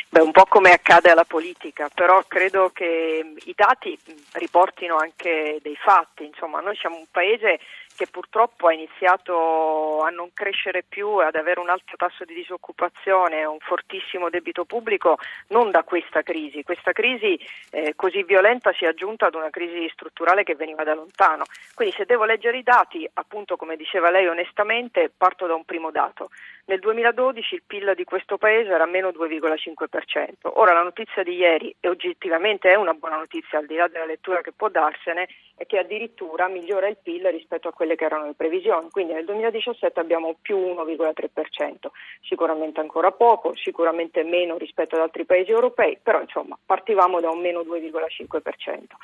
Beh, 0.09 0.21
un 0.21 0.31
po' 0.31 0.45
come 0.49 0.71
accade 0.71 1.11
alla 1.11 1.25
politica, 1.25 1.89
però 1.93 2.23
credo 2.27 2.71
che 2.73 3.35
i 3.45 3.53
dati 3.55 3.95
riportino 4.31 4.97
anche 4.97 5.59
dei 5.61 5.75
fatti. 5.75 6.25
Insomma, 6.25 6.59
noi 6.59 6.75
siamo 6.75 6.97
un 6.97 7.05
paese 7.11 7.59
che 7.97 8.05
purtroppo 8.05 8.67
ha 8.67 8.73
iniziato 8.73 10.01
a 10.01 10.09
non 10.11 10.29
crescere 10.31 10.83
più 10.87 11.19
e 11.19 11.25
ad 11.25 11.35
avere 11.35 11.59
un 11.59 11.69
alto 11.69 11.95
tasso 11.97 12.25
di 12.25 12.35
disoccupazione, 12.35 13.43
un 13.43 13.57
fortissimo 13.59 14.29
debito 14.29 14.65
pubblico, 14.65 15.17
non 15.47 15.71
da 15.71 15.81
questa 15.83 16.21
crisi. 16.21 16.61
Questa 16.61 16.91
crisi 16.91 17.39
eh, 17.71 17.93
così 17.95 18.21
violenta 18.21 18.71
si 18.73 18.85
è 18.85 18.87
aggiunta 18.87 19.25
ad 19.25 19.33
una 19.33 19.49
crisi 19.49 19.89
strutturale 19.91 20.43
che 20.43 20.53
veniva 20.53 20.83
da 20.83 20.93
lontano. 20.93 21.45
Quindi 21.73 21.95
se 21.97 22.05
devo 22.05 22.25
leggere 22.25 22.59
i 22.59 22.63
dati, 22.63 23.09
appunto 23.15 23.55
come 23.55 23.75
diceva 23.75 24.11
lei 24.11 24.27
onestamente, 24.27 25.11
parto 25.15 25.47
da 25.47 25.55
un 25.55 25.65
primo 25.65 25.89
dato. 25.89 26.29
Nel 26.69 26.79
2012 26.79 27.55
il 27.55 27.63
PIL 27.65 27.93
di 27.95 28.03
questo 28.03 28.37
paese 28.37 28.71
era 28.71 28.85
meno 28.85 29.11
2,5%. 29.11 30.49
Ora 30.55 30.73
la 30.73 30.83
notizia 30.83 31.23
di 31.23 31.35
ieri, 31.35 31.73
e 31.79 31.87
oggettivamente 31.87 32.69
è 32.69 32.75
una 32.75 32.93
buona 32.93 33.15
notizia 33.15 33.57
al 33.57 33.65
di 33.65 33.75
là 33.75 33.87
della 33.87 34.03
lettura 34.03 34.41
che 34.41 34.51
può 34.51 34.67
darsene, 34.67 35.29
è 35.55 35.65
che 35.65 35.77
addirittura 35.77 36.49
migliora 36.49 36.89
il 36.89 36.97
PIL 37.01 37.25
rispetto 37.27 37.69
a 37.69 37.71
quelle 37.71 37.95
che 37.95 38.03
erano 38.03 38.25
le 38.25 38.33
previsioni. 38.33 38.89
Quindi 38.89 39.13
nel 39.13 39.23
2017 39.23 39.97
abbiamo 39.97 40.35
più 40.41 40.57
1,3%. 40.57 41.89
Sicuramente 42.19 42.81
ancora 42.81 43.11
poco, 43.11 43.55
sicuramente 43.55 44.23
meno 44.23 44.57
rispetto 44.57 44.95
ad 44.95 45.03
altri 45.03 45.23
paesi 45.23 45.51
europei, 45.51 45.97
però 46.03 46.19
insomma 46.19 46.59
partivamo 46.65 47.21
da 47.21 47.29
un 47.29 47.39
meno 47.39 47.61
2,5%. 47.61 48.97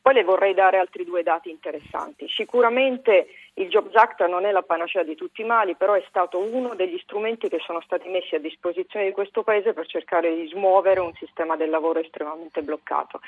Poi 0.00 0.14
le 0.14 0.24
vorrei 0.24 0.54
dare 0.54 0.78
altri 0.78 1.04
due 1.04 1.22
dati 1.22 1.50
interessanti. 1.50 2.28
Sicuramente 2.28 3.26
il 3.54 3.68
Jobs 3.68 3.94
Act 3.94 4.24
non 4.26 4.46
è 4.46 4.52
la 4.52 4.62
panacea 4.62 5.02
di 5.02 5.14
tutti 5.14 5.42
i 5.42 5.44
mali, 5.44 5.74
però 5.74 5.92
è 5.94 6.04
stato 6.08 6.38
uno 6.38 6.74
degli 6.74 6.98
strumenti 7.08 7.48
che 7.48 7.58
sono 7.64 7.80
stati 7.80 8.06
messi 8.10 8.34
a 8.34 8.38
disposizione 8.38 9.06
di 9.06 9.12
questo 9.12 9.42
Paese 9.42 9.72
per 9.72 9.86
cercare 9.86 10.34
di 10.34 10.46
smuovere 10.48 11.00
un 11.00 11.14
sistema 11.14 11.56
del 11.56 11.70
lavoro 11.70 12.00
estremamente 12.00 12.62
bloccato. 12.62 13.20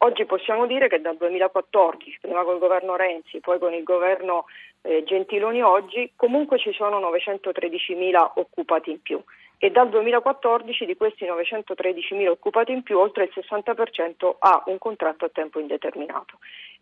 Oggi 0.00 0.24
possiamo 0.24 0.66
dire 0.66 0.88
che 0.88 1.00
dal 1.00 1.16
2014, 1.16 2.18
prima 2.20 2.42
col 2.42 2.58
governo 2.58 2.96
Renzi, 2.96 3.38
poi 3.38 3.60
con 3.60 3.72
il 3.72 3.84
governo 3.84 4.46
eh, 4.82 5.04
Gentiloni 5.04 5.62
oggi, 5.62 6.12
comunque 6.16 6.58
ci 6.58 6.72
sono 6.72 6.98
913.000 6.98 8.32
occupati 8.34 8.90
in 8.90 9.02
più 9.02 9.22
e 9.60 9.70
dal 9.70 9.88
2014 9.88 10.86
di 10.86 10.96
questi 10.96 11.24
913.000 11.24 12.28
occupati 12.28 12.72
in 12.72 12.82
più 12.82 12.98
oltre 12.98 13.24
il 13.24 13.32
60% 13.34 14.36
ha 14.38 14.62
un 14.66 14.78
contratto 14.78 15.24
a 15.24 15.30
tempo 15.32 15.58
indeterminato. 15.58 16.38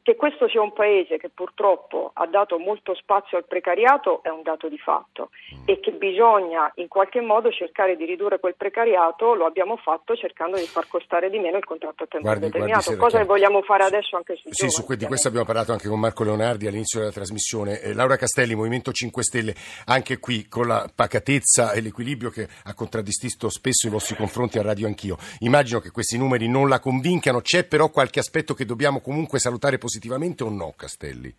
Che 0.06 0.14
questo 0.14 0.48
sia 0.48 0.62
un 0.62 0.72
paese 0.72 1.16
che 1.16 1.30
purtroppo 1.30 2.12
ha 2.14 2.28
dato 2.28 2.58
molto 2.58 2.94
spazio 2.94 3.38
al 3.38 3.44
precariato 3.44 4.22
è 4.22 4.28
un 4.28 4.42
dato 4.44 4.68
di 4.68 4.78
fatto 4.78 5.30
e 5.64 5.80
che 5.80 5.90
bisogna 5.90 6.70
in 6.76 6.86
qualche 6.86 7.20
modo 7.20 7.50
cercare 7.50 7.96
di 7.96 8.04
ridurre 8.04 8.38
quel 8.38 8.54
precariato 8.54 9.34
lo 9.34 9.46
abbiamo 9.46 9.76
fatto 9.76 10.14
cercando 10.14 10.58
di 10.58 10.66
far 10.66 10.86
costare 10.86 11.28
di 11.28 11.40
meno 11.40 11.56
il 11.56 11.64
contratto 11.64 12.04
a 12.04 12.06
tempo 12.06 12.24
guardi, 12.24 12.44
indeterminato. 12.44 12.84
Guardi, 12.84 13.02
Cosa 13.02 13.18
che 13.18 13.24
vogliamo 13.24 13.62
fare 13.62 13.82
adesso 13.82 14.14
anche 14.14 14.36
sui 14.36 14.52
sì, 14.52 14.68
giovani? 14.68 14.86
Su, 14.86 14.94
di 14.94 15.06
questo 15.06 15.26
abbiamo 15.26 15.44
parlato 15.44 15.72
anche 15.72 15.88
con 15.88 15.98
Marco 15.98 16.22
Leonardi 16.22 16.68
all'inizio 16.68 17.00
della 17.00 17.10
trasmissione. 17.10 17.80
Eh, 17.80 17.92
Laura 17.92 18.14
Castelli, 18.14 18.54
Movimento 18.54 18.92
5 18.92 19.22
Stelle, 19.24 19.56
anche 19.86 20.20
qui 20.20 20.46
con 20.46 20.68
la 20.68 20.88
pacatezza 20.94 21.72
e 21.72 21.80
l'equilibrio 21.80 22.30
che 22.30 22.46
ha 22.62 22.74
contraddistinto 22.74 23.48
spesso 23.48 23.88
i 23.88 23.90
vostri 23.90 24.14
confronti 24.14 24.60
a 24.60 24.62
Radio 24.62 24.86
Anch'io. 24.86 25.16
Immagino 25.40 25.80
che 25.80 25.90
questi 25.90 26.16
numeri 26.16 26.46
non 26.46 26.68
la 26.68 26.78
convincano, 26.78 27.40
c'è 27.40 27.64
però 27.64 27.90
qualche 27.90 28.20
aspetto 28.20 28.54
che 28.54 28.64
dobbiamo 28.64 29.00
comunque 29.00 29.40
salutare 29.40 29.78
positivamente 29.78 29.94
positivamente 29.96 30.44
o 30.44 30.50
no, 30.50 30.74
Castelli? 30.76 31.34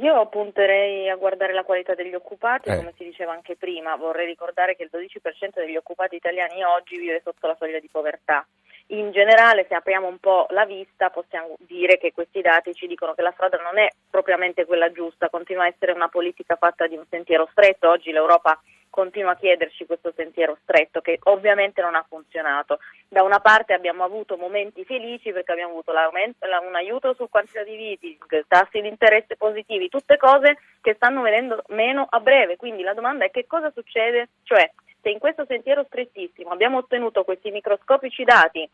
Io 0.00 0.26
punterei 0.26 1.08
a 1.08 1.14
guardare 1.14 1.54
la 1.54 1.62
qualità 1.62 1.94
degli 1.94 2.14
occupati, 2.14 2.68
eh. 2.68 2.76
come 2.76 2.92
si 2.96 3.04
diceva 3.04 3.32
anche 3.32 3.54
prima, 3.56 3.94
vorrei 3.94 4.26
ricordare 4.26 4.74
che 4.74 4.82
il 4.82 4.90
12% 4.92 5.54
degli 5.54 5.76
occupati 5.76 6.16
italiani 6.16 6.64
oggi 6.64 6.98
vive 6.98 7.20
sotto 7.22 7.46
la 7.46 7.56
soglia 7.56 7.78
di 7.78 7.88
povertà. 7.90 8.44
In 8.92 9.12
generale, 9.12 9.66
se 9.68 9.74
apriamo 9.74 10.08
un 10.08 10.18
po' 10.18 10.46
la 10.50 10.64
vista, 10.64 11.10
possiamo 11.10 11.54
dire 11.60 11.96
che 11.96 12.12
questi 12.12 12.40
dati 12.40 12.74
ci 12.74 12.88
dicono 12.88 13.14
che 13.14 13.22
la 13.22 13.30
strada 13.30 13.56
non 13.58 13.78
è 13.78 13.88
propriamente 14.10 14.64
quella 14.64 14.90
giusta, 14.90 15.30
continua 15.30 15.62
a 15.62 15.68
essere 15.68 15.92
una 15.92 16.08
politica 16.08 16.56
fatta 16.56 16.88
di 16.88 16.96
un 16.96 17.04
sentiero 17.08 17.48
stretto. 17.52 17.88
Oggi 17.88 18.10
l'Europa 18.10 18.60
continua 18.90 19.30
a 19.30 19.36
chiederci 19.36 19.86
questo 19.86 20.12
sentiero 20.16 20.58
stretto 20.62 21.00
che 21.00 21.20
ovviamente 21.24 21.80
non 21.80 21.94
ha 21.94 22.04
funzionato. 22.08 22.80
Da 23.08 23.22
una 23.22 23.38
parte 23.38 23.74
abbiamo 23.74 24.02
avuto 24.02 24.36
momenti 24.36 24.84
felici 24.84 25.30
perché 25.30 25.52
abbiamo 25.52 25.70
avuto 25.70 25.92
un 25.92 26.74
aiuto 26.74 27.14
sul 27.14 27.28
quantitative 27.30 27.90
easing, 27.90 28.44
tassi 28.48 28.80
di 28.80 28.88
interesse 28.88 29.36
positivi, 29.36 29.88
tutte 29.88 30.16
cose 30.16 30.58
che 30.80 30.94
stanno 30.94 31.22
venendo 31.22 31.62
meno 31.68 32.08
a 32.10 32.18
breve. 32.18 32.56
Quindi 32.56 32.82
la 32.82 32.94
domanda 32.94 33.24
è 33.24 33.30
che 33.30 33.46
cosa 33.46 33.70
succede? 33.70 34.30
Cioè, 34.42 34.68
se 35.00 35.08
in 35.08 35.18
questo 35.18 35.46
sentiero 35.46 35.84
strettissimo 35.84 36.50
abbiamo 36.50 36.78
ottenuto 36.78 37.24
questi 37.24 37.50
microscopici 37.50 38.22
dati 38.22 38.68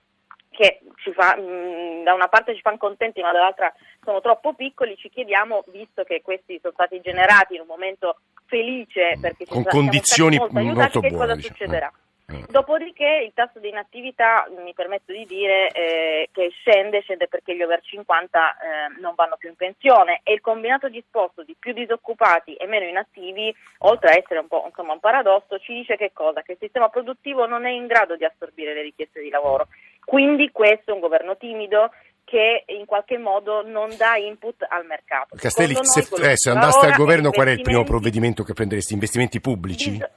che 0.56 0.80
fa, 1.12 1.36
mh, 1.36 2.02
da 2.04 2.14
una 2.14 2.28
parte 2.28 2.54
ci 2.54 2.62
fanno 2.62 2.78
contenti 2.78 3.20
ma 3.20 3.30
dall'altra 3.30 3.72
sono 4.02 4.20
troppo 4.20 4.54
piccoli, 4.54 4.96
ci 4.96 5.10
chiediamo, 5.10 5.64
visto 5.68 6.02
che 6.02 6.22
questi 6.22 6.58
sono 6.60 6.72
stati 6.72 7.00
generati 7.00 7.54
in 7.54 7.60
un 7.60 7.66
momento 7.66 8.16
felice 8.46 9.18
perché 9.20 9.44
con 9.46 9.62
condizioni 9.64 10.38
molto, 10.38 10.56
aiutati, 10.56 10.78
molto 10.78 11.00
buone, 11.00 11.08
che 11.08 11.14
cosa 11.14 11.34
diciamo. 11.34 11.54
succederà? 11.54 11.92
Eh. 12.28 12.44
Dopodiché 12.48 13.22
il 13.24 13.30
tasso 13.32 13.60
di 13.60 13.68
inattività, 13.68 14.48
mi 14.64 14.74
permetto 14.74 15.12
di 15.12 15.24
dire, 15.26 15.70
eh, 15.70 16.28
che 16.32 16.50
scende, 16.58 17.00
scende 17.02 17.28
perché 17.28 17.54
gli 17.54 17.62
over 17.62 17.80
50 17.80 18.56
eh, 18.56 19.00
non 19.00 19.14
vanno 19.14 19.36
più 19.36 19.48
in 19.48 19.54
pensione 19.54 20.22
e 20.24 20.32
il 20.32 20.40
combinato 20.40 20.88
disposto 20.88 21.44
di 21.44 21.54
più 21.56 21.72
disoccupati 21.72 22.54
e 22.54 22.66
meno 22.66 22.84
inattivi, 22.84 23.54
oltre 23.78 24.10
a 24.10 24.16
essere 24.16 24.40
un 24.40 24.48
po' 24.48 24.64
insomma, 24.66 24.94
un 24.94 24.98
paradosso, 24.98 25.58
ci 25.60 25.72
dice 25.72 25.96
che 25.96 26.10
cosa? 26.12 26.42
Che 26.42 26.52
il 26.52 26.58
sistema 26.60 26.88
produttivo 26.88 27.46
non 27.46 27.64
è 27.64 27.70
in 27.70 27.86
grado 27.86 28.16
di 28.16 28.24
assorbire 28.24 28.74
le 28.74 28.82
richieste 28.82 29.20
di 29.20 29.28
lavoro. 29.28 29.68
Quindi 30.06 30.50
questo 30.52 30.92
è 30.92 30.94
un 30.94 31.00
governo 31.00 31.36
timido 31.36 31.90
che 32.22 32.62
in 32.68 32.86
qualche 32.86 33.18
modo 33.18 33.66
non 33.66 33.90
dà 33.96 34.16
input 34.16 34.64
al 34.68 34.86
mercato. 34.86 35.34
Castelli, 35.36 35.76
se, 35.82 36.06
eh, 36.22 36.36
se 36.36 36.50
andaste 36.50 36.86
al 36.86 36.94
governo 36.94 37.32
qual 37.32 37.48
è 37.48 37.50
il 37.50 37.62
primo 37.62 37.82
provvedimento 37.82 38.44
che 38.44 38.52
prenderesti? 38.52 38.94
Investimenti 38.94 39.40
pubblici? 39.40 39.90
Bis- 39.90 40.08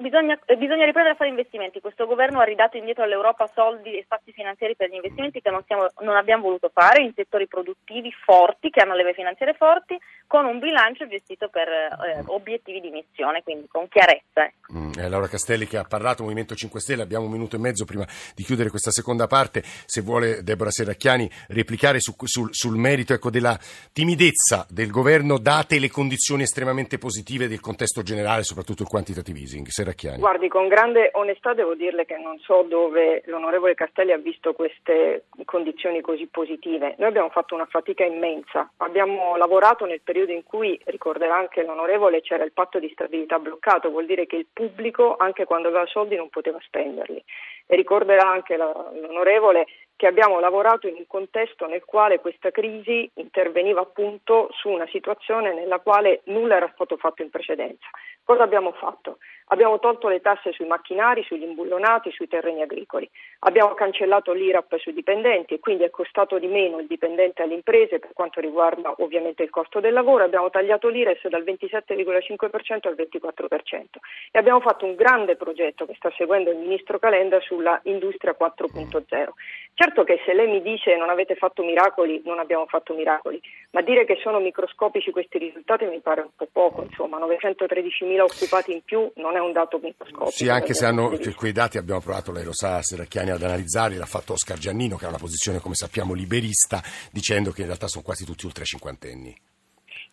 Bisogna, 0.00 0.38
eh, 0.44 0.56
bisogna, 0.56 0.84
riprendere 0.84 1.14
a 1.14 1.16
fare 1.16 1.30
investimenti. 1.30 1.80
Questo 1.80 2.06
governo 2.06 2.38
ha 2.38 2.44
ridato 2.44 2.76
indietro 2.76 3.02
all'Europa 3.02 3.50
soldi 3.52 3.98
e 3.98 4.04
spazi 4.04 4.30
finanziari 4.30 4.76
per 4.76 4.88
gli 4.88 4.94
investimenti 4.94 5.40
che 5.40 5.50
non, 5.50 5.64
siamo, 5.66 5.88
non, 6.02 6.14
abbiamo 6.14 6.44
voluto 6.44 6.70
fare 6.72 7.02
in 7.02 7.12
settori 7.16 7.48
produttivi 7.48 8.12
forti, 8.12 8.70
che 8.70 8.80
hanno 8.80 8.94
leve 8.94 9.12
finanziarie 9.12 9.56
forti, 9.56 9.98
con 10.28 10.44
un 10.44 10.60
bilancio 10.60 11.08
gestito 11.08 11.48
per 11.48 11.66
eh, 11.66 12.22
obiettivi 12.26 12.80
di 12.80 12.90
missione, 12.90 13.42
quindi 13.42 13.66
con 13.66 13.88
chiarezza. 13.88 14.44
Ecco. 14.44 14.72
Mm, 14.72 14.92
Laura 15.08 15.26
Castelli 15.26 15.66
che 15.66 15.78
ha 15.78 15.84
parlato, 15.84 16.22
Movimento 16.22 16.54
5 16.54 16.78
Stelle, 16.78 17.02
abbiamo 17.02 17.24
un 17.24 17.32
minuto 17.32 17.56
e 17.56 17.58
mezzo 17.58 17.84
prima 17.84 18.06
di 18.36 18.44
chiudere 18.44 18.70
questa 18.70 18.92
seconda 18.92 19.26
parte. 19.26 19.62
Se 19.64 20.00
vuole 20.02 20.44
Deborah 20.44 20.70
Serracchiani 20.70 21.28
replicare 21.48 21.98
su, 21.98 22.14
sul, 22.22 22.50
sul, 22.52 22.76
merito 22.76 23.14
ecco, 23.14 23.30
della 23.30 23.58
timidezza 23.92 24.64
del 24.70 24.92
governo, 24.92 25.38
date 25.38 25.80
le 25.80 25.90
condizioni 25.90 26.44
estremamente 26.44 26.98
positive 26.98 27.48
del 27.48 27.58
contesto 27.58 28.02
generale, 28.02 28.44
soprattutto 28.44 28.82
il 28.82 28.88
quantitative 28.88 29.40
easing. 29.40 29.66
Serracchiani. 29.88 30.18
Guardi, 30.18 30.48
con 30.48 30.68
grande 30.68 31.10
onestà 31.14 31.54
devo 31.54 31.74
dirle 31.74 32.04
che 32.04 32.16
non 32.16 32.38
so 32.38 32.62
dove 32.62 33.22
l'onorevole 33.26 33.74
Castelli 33.74 34.12
ha 34.12 34.18
visto 34.18 34.52
queste 34.52 35.24
condizioni 35.44 36.00
così 36.00 36.26
positive. 36.26 36.94
Noi 36.98 37.08
abbiamo 37.08 37.30
fatto 37.30 37.54
una 37.54 37.66
fatica 37.66 38.04
immensa, 38.04 38.70
abbiamo 38.78 39.36
lavorato 39.36 39.84
nel 39.84 40.00
periodo 40.02 40.32
in 40.32 40.44
cui, 40.44 40.78
ricorderà 40.84 41.36
anche 41.36 41.64
l'onorevole, 41.64 42.20
c'era 42.20 42.44
il 42.44 42.52
patto 42.52 42.78
di 42.78 42.90
stabilità 42.92 43.38
bloccato, 43.38 43.90
vuol 43.90 44.06
dire 44.06 44.26
che 44.26 44.36
il 44.36 44.46
pubblico, 44.52 45.16
anche 45.16 45.44
quando 45.44 45.68
aveva 45.68 45.86
soldi, 45.86 46.16
non 46.16 46.28
poteva 46.28 46.58
spenderli. 46.60 47.22
E 47.66 47.76
ricorderà 47.76 48.28
anche 48.28 48.56
l'onorevole 48.56 49.66
che 49.94 50.06
abbiamo 50.06 50.38
lavorato 50.38 50.86
in 50.86 50.94
un 50.96 51.06
contesto 51.06 51.66
nel 51.66 51.84
quale 51.84 52.20
questa 52.20 52.50
crisi 52.50 53.10
interveniva 53.14 53.80
appunto 53.80 54.48
su 54.52 54.68
una 54.68 54.86
situazione 54.86 55.52
nella 55.52 55.80
quale 55.80 56.20
nulla 56.26 56.56
era 56.56 56.70
stato 56.72 56.96
fatto 56.96 57.22
in 57.22 57.30
precedenza. 57.30 57.88
Cosa 58.22 58.44
abbiamo 58.44 58.72
fatto? 58.72 59.18
Abbiamo 59.48 59.78
tolto 59.78 60.08
le 60.08 60.20
tasse 60.20 60.52
sui 60.52 60.66
macchinari, 60.66 61.22
sugli 61.24 61.42
imbullonati, 61.42 62.10
sui 62.10 62.28
terreni 62.28 62.62
agricoli. 62.62 63.08
Abbiamo 63.40 63.74
cancellato 63.74 64.32
l'IRAP 64.32 64.76
sui 64.78 64.92
dipendenti 64.92 65.54
e 65.54 65.60
quindi 65.60 65.84
è 65.84 65.90
costato 65.90 66.38
di 66.38 66.48
meno 66.48 66.78
il 66.80 66.86
dipendente 66.86 67.42
alle 67.42 67.54
imprese 67.54 67.98
per 67.98 68.10
quanto 68.12 68.40
riguarda 68.40 68.94
ovviamente 68.98 69.42
il 69.42 69.50
costo 69.50 69.80
del 69.80 69.92
lavoro. 69.92 70.24
Abbiamo 70.24 70.50
tagliato 70.50 70.88
l'IRES 70.88 71.28
dal 71.28 71.44
27,5% 71.44 72.88
al 72.88 72.96
24% 72.96 73.84
e 74.30 74.38
abbiamo 74.38 74.60
fatto 74.60 74.84
un 74.84 74.94
grande 74.94 75.36
progetto 75.36 75.86
che 75.86 75.94
sta 75.94 76.12
seguendo 76.16 76.50
il 76.50 76.58
ministro 76.58 76.98
Calenda 76.98 77.40
sulla 77.40 77.80
industria 77.84 78.36
4.0. 78.38 79.28
Certo 79.74 80.04
che 80.04 80.20
se 80.26 80.34
lei 80.34 80.48
mi 80.48 80.60
dice 80.60 80.96
non 80.96 81.08
avete 81.08 81.36
fatto 81.36 81.62
miracoli, 81.62 82.20
non 82.24 82.38
abbiamo 82.38 82.66
fatto 82.66 82.94
miracoli, 82.94 83.40
ma 83.70 83.80
dire 83.80 84.04
che 84.04 84.16
sono 84.20 84.40
microscopici 84.40 85.12
questi 85.12 85.38
risultati 85.38 85.84
mi 85.84 86.00
pare 86.00 86.22
un 86.22 86.30
po' 86.34 86.48
poco, 86.50 86.82
insomma 86.82 87.18
913.000 87.18 88.20
occupati 88.20 88.72
in 88.72 88.82
più 88.82 89.10
non 89.14 89.36
è 89.36 89.37
un 89.40 89.52
dato 89.52 89.78
microscopico. 89.82 90.30
Sì, 90.30 90.48
anche 90.48 90.74
se 90.74 90.84
hanno 90.84 91.18
quei 91.34 91.52
dati 91.52 91.78
abbiamo 91.78 92.00
provato, 92.00 92.32
lei 92.32 92.44
lo 92.44 92.54
sa, 92.54 92.82
Serracchiani 92.82 93.30
ad 93.30 93.42
analizzarli, 93.42 93.96
l'ha 93.96 94.06
fatto 94.06 94.34
Oscar 94.34 94.58
Giannino 94.58 94.96
che 94.96 95.06
ha 95.06 95.08
una 95.08 95.18
posizione 95.18 95.58
come 95.58 95.74
sappiamo 95.74 96.14
liberista, 96.14 96.82
dicendo 97.10 97.50
che 97.50 97.60
in 97.60 97.66
realtà 97.66 97.88
sono 97.88 98.02
quasi 98.02 98.24
tutti 98.24 98.46
ultra 98.46 98.64
cinquantenni. 98.64 99.36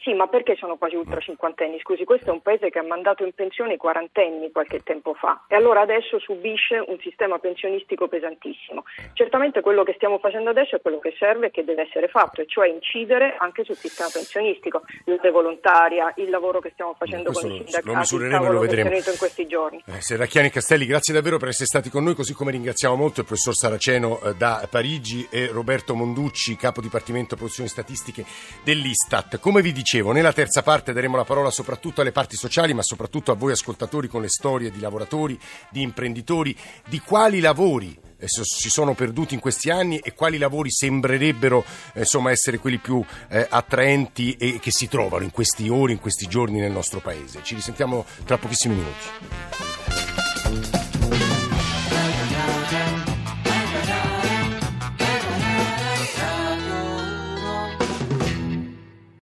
Sì, 0.06 0.14
ma 0.14 0.28
perché 0.28 0.56
sono 0.56 0.78
quasi 0.78 0.94
ultra 0.94 1.20
cinquantenni? 1.20 1.80
Scusi, 1.80 2.04
questo 2.04 2.30
è 2.30 2.32
un 2.32 2.44
paese 2.44 2.70
che 2.70 2.78
ha 2.78 2.84
mandato 2.84 3.26
in 3.26 3.34
pensione 3.34 3.74
i 3.74 3.78
quarantenni 3.78 4.52
qualche 4.52 4.84
tempo 4.84 5.16
fa 5.16 5.46
e 5.48 5.56
allora 5.56 5.82
adesso 5.82 6.20
subisce 6.20 6.78
un 6.78 7.00
sistema 7.02 7.40
pensionistico 7.40 8.08
pesantissimo. 8.08 8.84
Certamente 9.14 9.62
quello 9.62 9.82
che 9.82 9.94
stiamo 9.96 10.20
facendo 10.20 10.52
adesso 10.52 10.76
è 10.76 10.82
quello 10.82 11.00
che 11.00 11.16
serve 11.18 11.48
e 11.48 11.50
che 11.50 11.64
deve 11.64 11.88
essere 11.88 12.08
fatto, 12.08 12.42
e 12.42 12.46
cioè 12.46 12.68
incidere 12.68 13.36
anche 13.40 13.64
sul 13.64 13.78
sistema 13.78 14.08
pensionistico, 14.14 14.84
l'ute 15.06 15.32
volontaria, 15.32 16.14
il 16.18 16.30
lavoro 16.30 16.60
che 16.60 16.70
stiamo 16.74 16.94
facendo 16.94 17.32
con 17.32 17.50
i 17.50 17.56
sindacati, 17.56 17.88
lo 17.88 17.96
misureremo 17.96 18.46
e 18.46 18.52
lo 18.52 18.60
vedremo. 18.60 18.96
in 18.96 19.18
questi 19.18 19.48
giorni. 19.48 19.82
Eh, 19.88 20.02
Serracchiani 20.02 20.52
Castelli, 20.52 20.86
grazie 20.86 21.16
davvero 21.16 21.40
per 21.40 21.48
essere 21.48 21.66
stati 21.66 21.90
con 21.90 22.04
noi, 22.04 22.14
così 22.14 22.36
come 22.36 22.52
ringraziamo 22.52 22.96
molto 22.96 23.22
il 23.22 23.26
professor 23.26 23.56
Saraceno 23.56 24.22
eh, 24.22 24.36
da 24.36 24.68
Parigi 24.70 25.28
e 25.32 25.48
Roberto 25.48 25.96
Monducci, 25.96 26.56
capo 26.58 26.80
dipartimento 26.80 27.36
produzioni 27.36 27.70
statistiche 27.70 28.24
dell'Istat. 28.64 29.40
Come 29.40 29.64
vi 29.64 29.72
dicevo, 29.72 29.94
dicevo, 29.96 30.12
nella 30.12 30.34
terza 30.34 30.62
parte 30.62 30.92
daremo 30.92 31.16
la 31.16 31.24
parola 31.24 31.50
soprattutto 31.50 32.02
alle 32.02 32.12
parti 32.12 32.36
sociali, 32.36 32.74
ma 32.74 32.82
soprattutto 32.82 33.32
a 33.32 33.36
voi 33.36 33.54
ascoltatori 33.54 34.10
con 34.10 34.22
le 34.22 34.28
storie 34.28 34.70
di 34.70 34.82
lavoratori, 34.82 35.40
di 35.70 35.82
imprenditori, 35.82 36.54
di 36.88 37.00
quali 37.00 37.40
lavori 37.40 37.98
eh, 38.18 38.28
si 38.28 38.70
sono 38.70 38.94
perduti 38.94 39.36
in 39.36 39.40
questi 39.40 39.70
anni 39.70 40.00
e 40.00 40.14
quali 40.14 40.38
lavori 40.38 40.70
sembrerebbero 40.70 41.64
eh, 41.94 42.00
insomma, 42.00 42.32
essere 42.32 42.58
quelli 42.58 42.80
più 42.80 43.02
eh, 43.30 43.48
attraenti 43.50 44.34
e 44.34 44.60
che 44.60 44.72
si 44.72 44.90
trovano 44.90 45.24
in 45.24 45.32
questi 45.32 45.70
ore, 45.70 45.94
in 45.94 46.00
questi 46.00 46.28
giorni 46.28 46.60
nel 46.60 46.72
nostro 46.72 47.00
paese. 47.00 47.40
Ci 47.42 47.56
risentiamo 47.56 48.06
tra 48.26 48.38
pochissimi 48.38 48.76
minuti. 48.76 49.06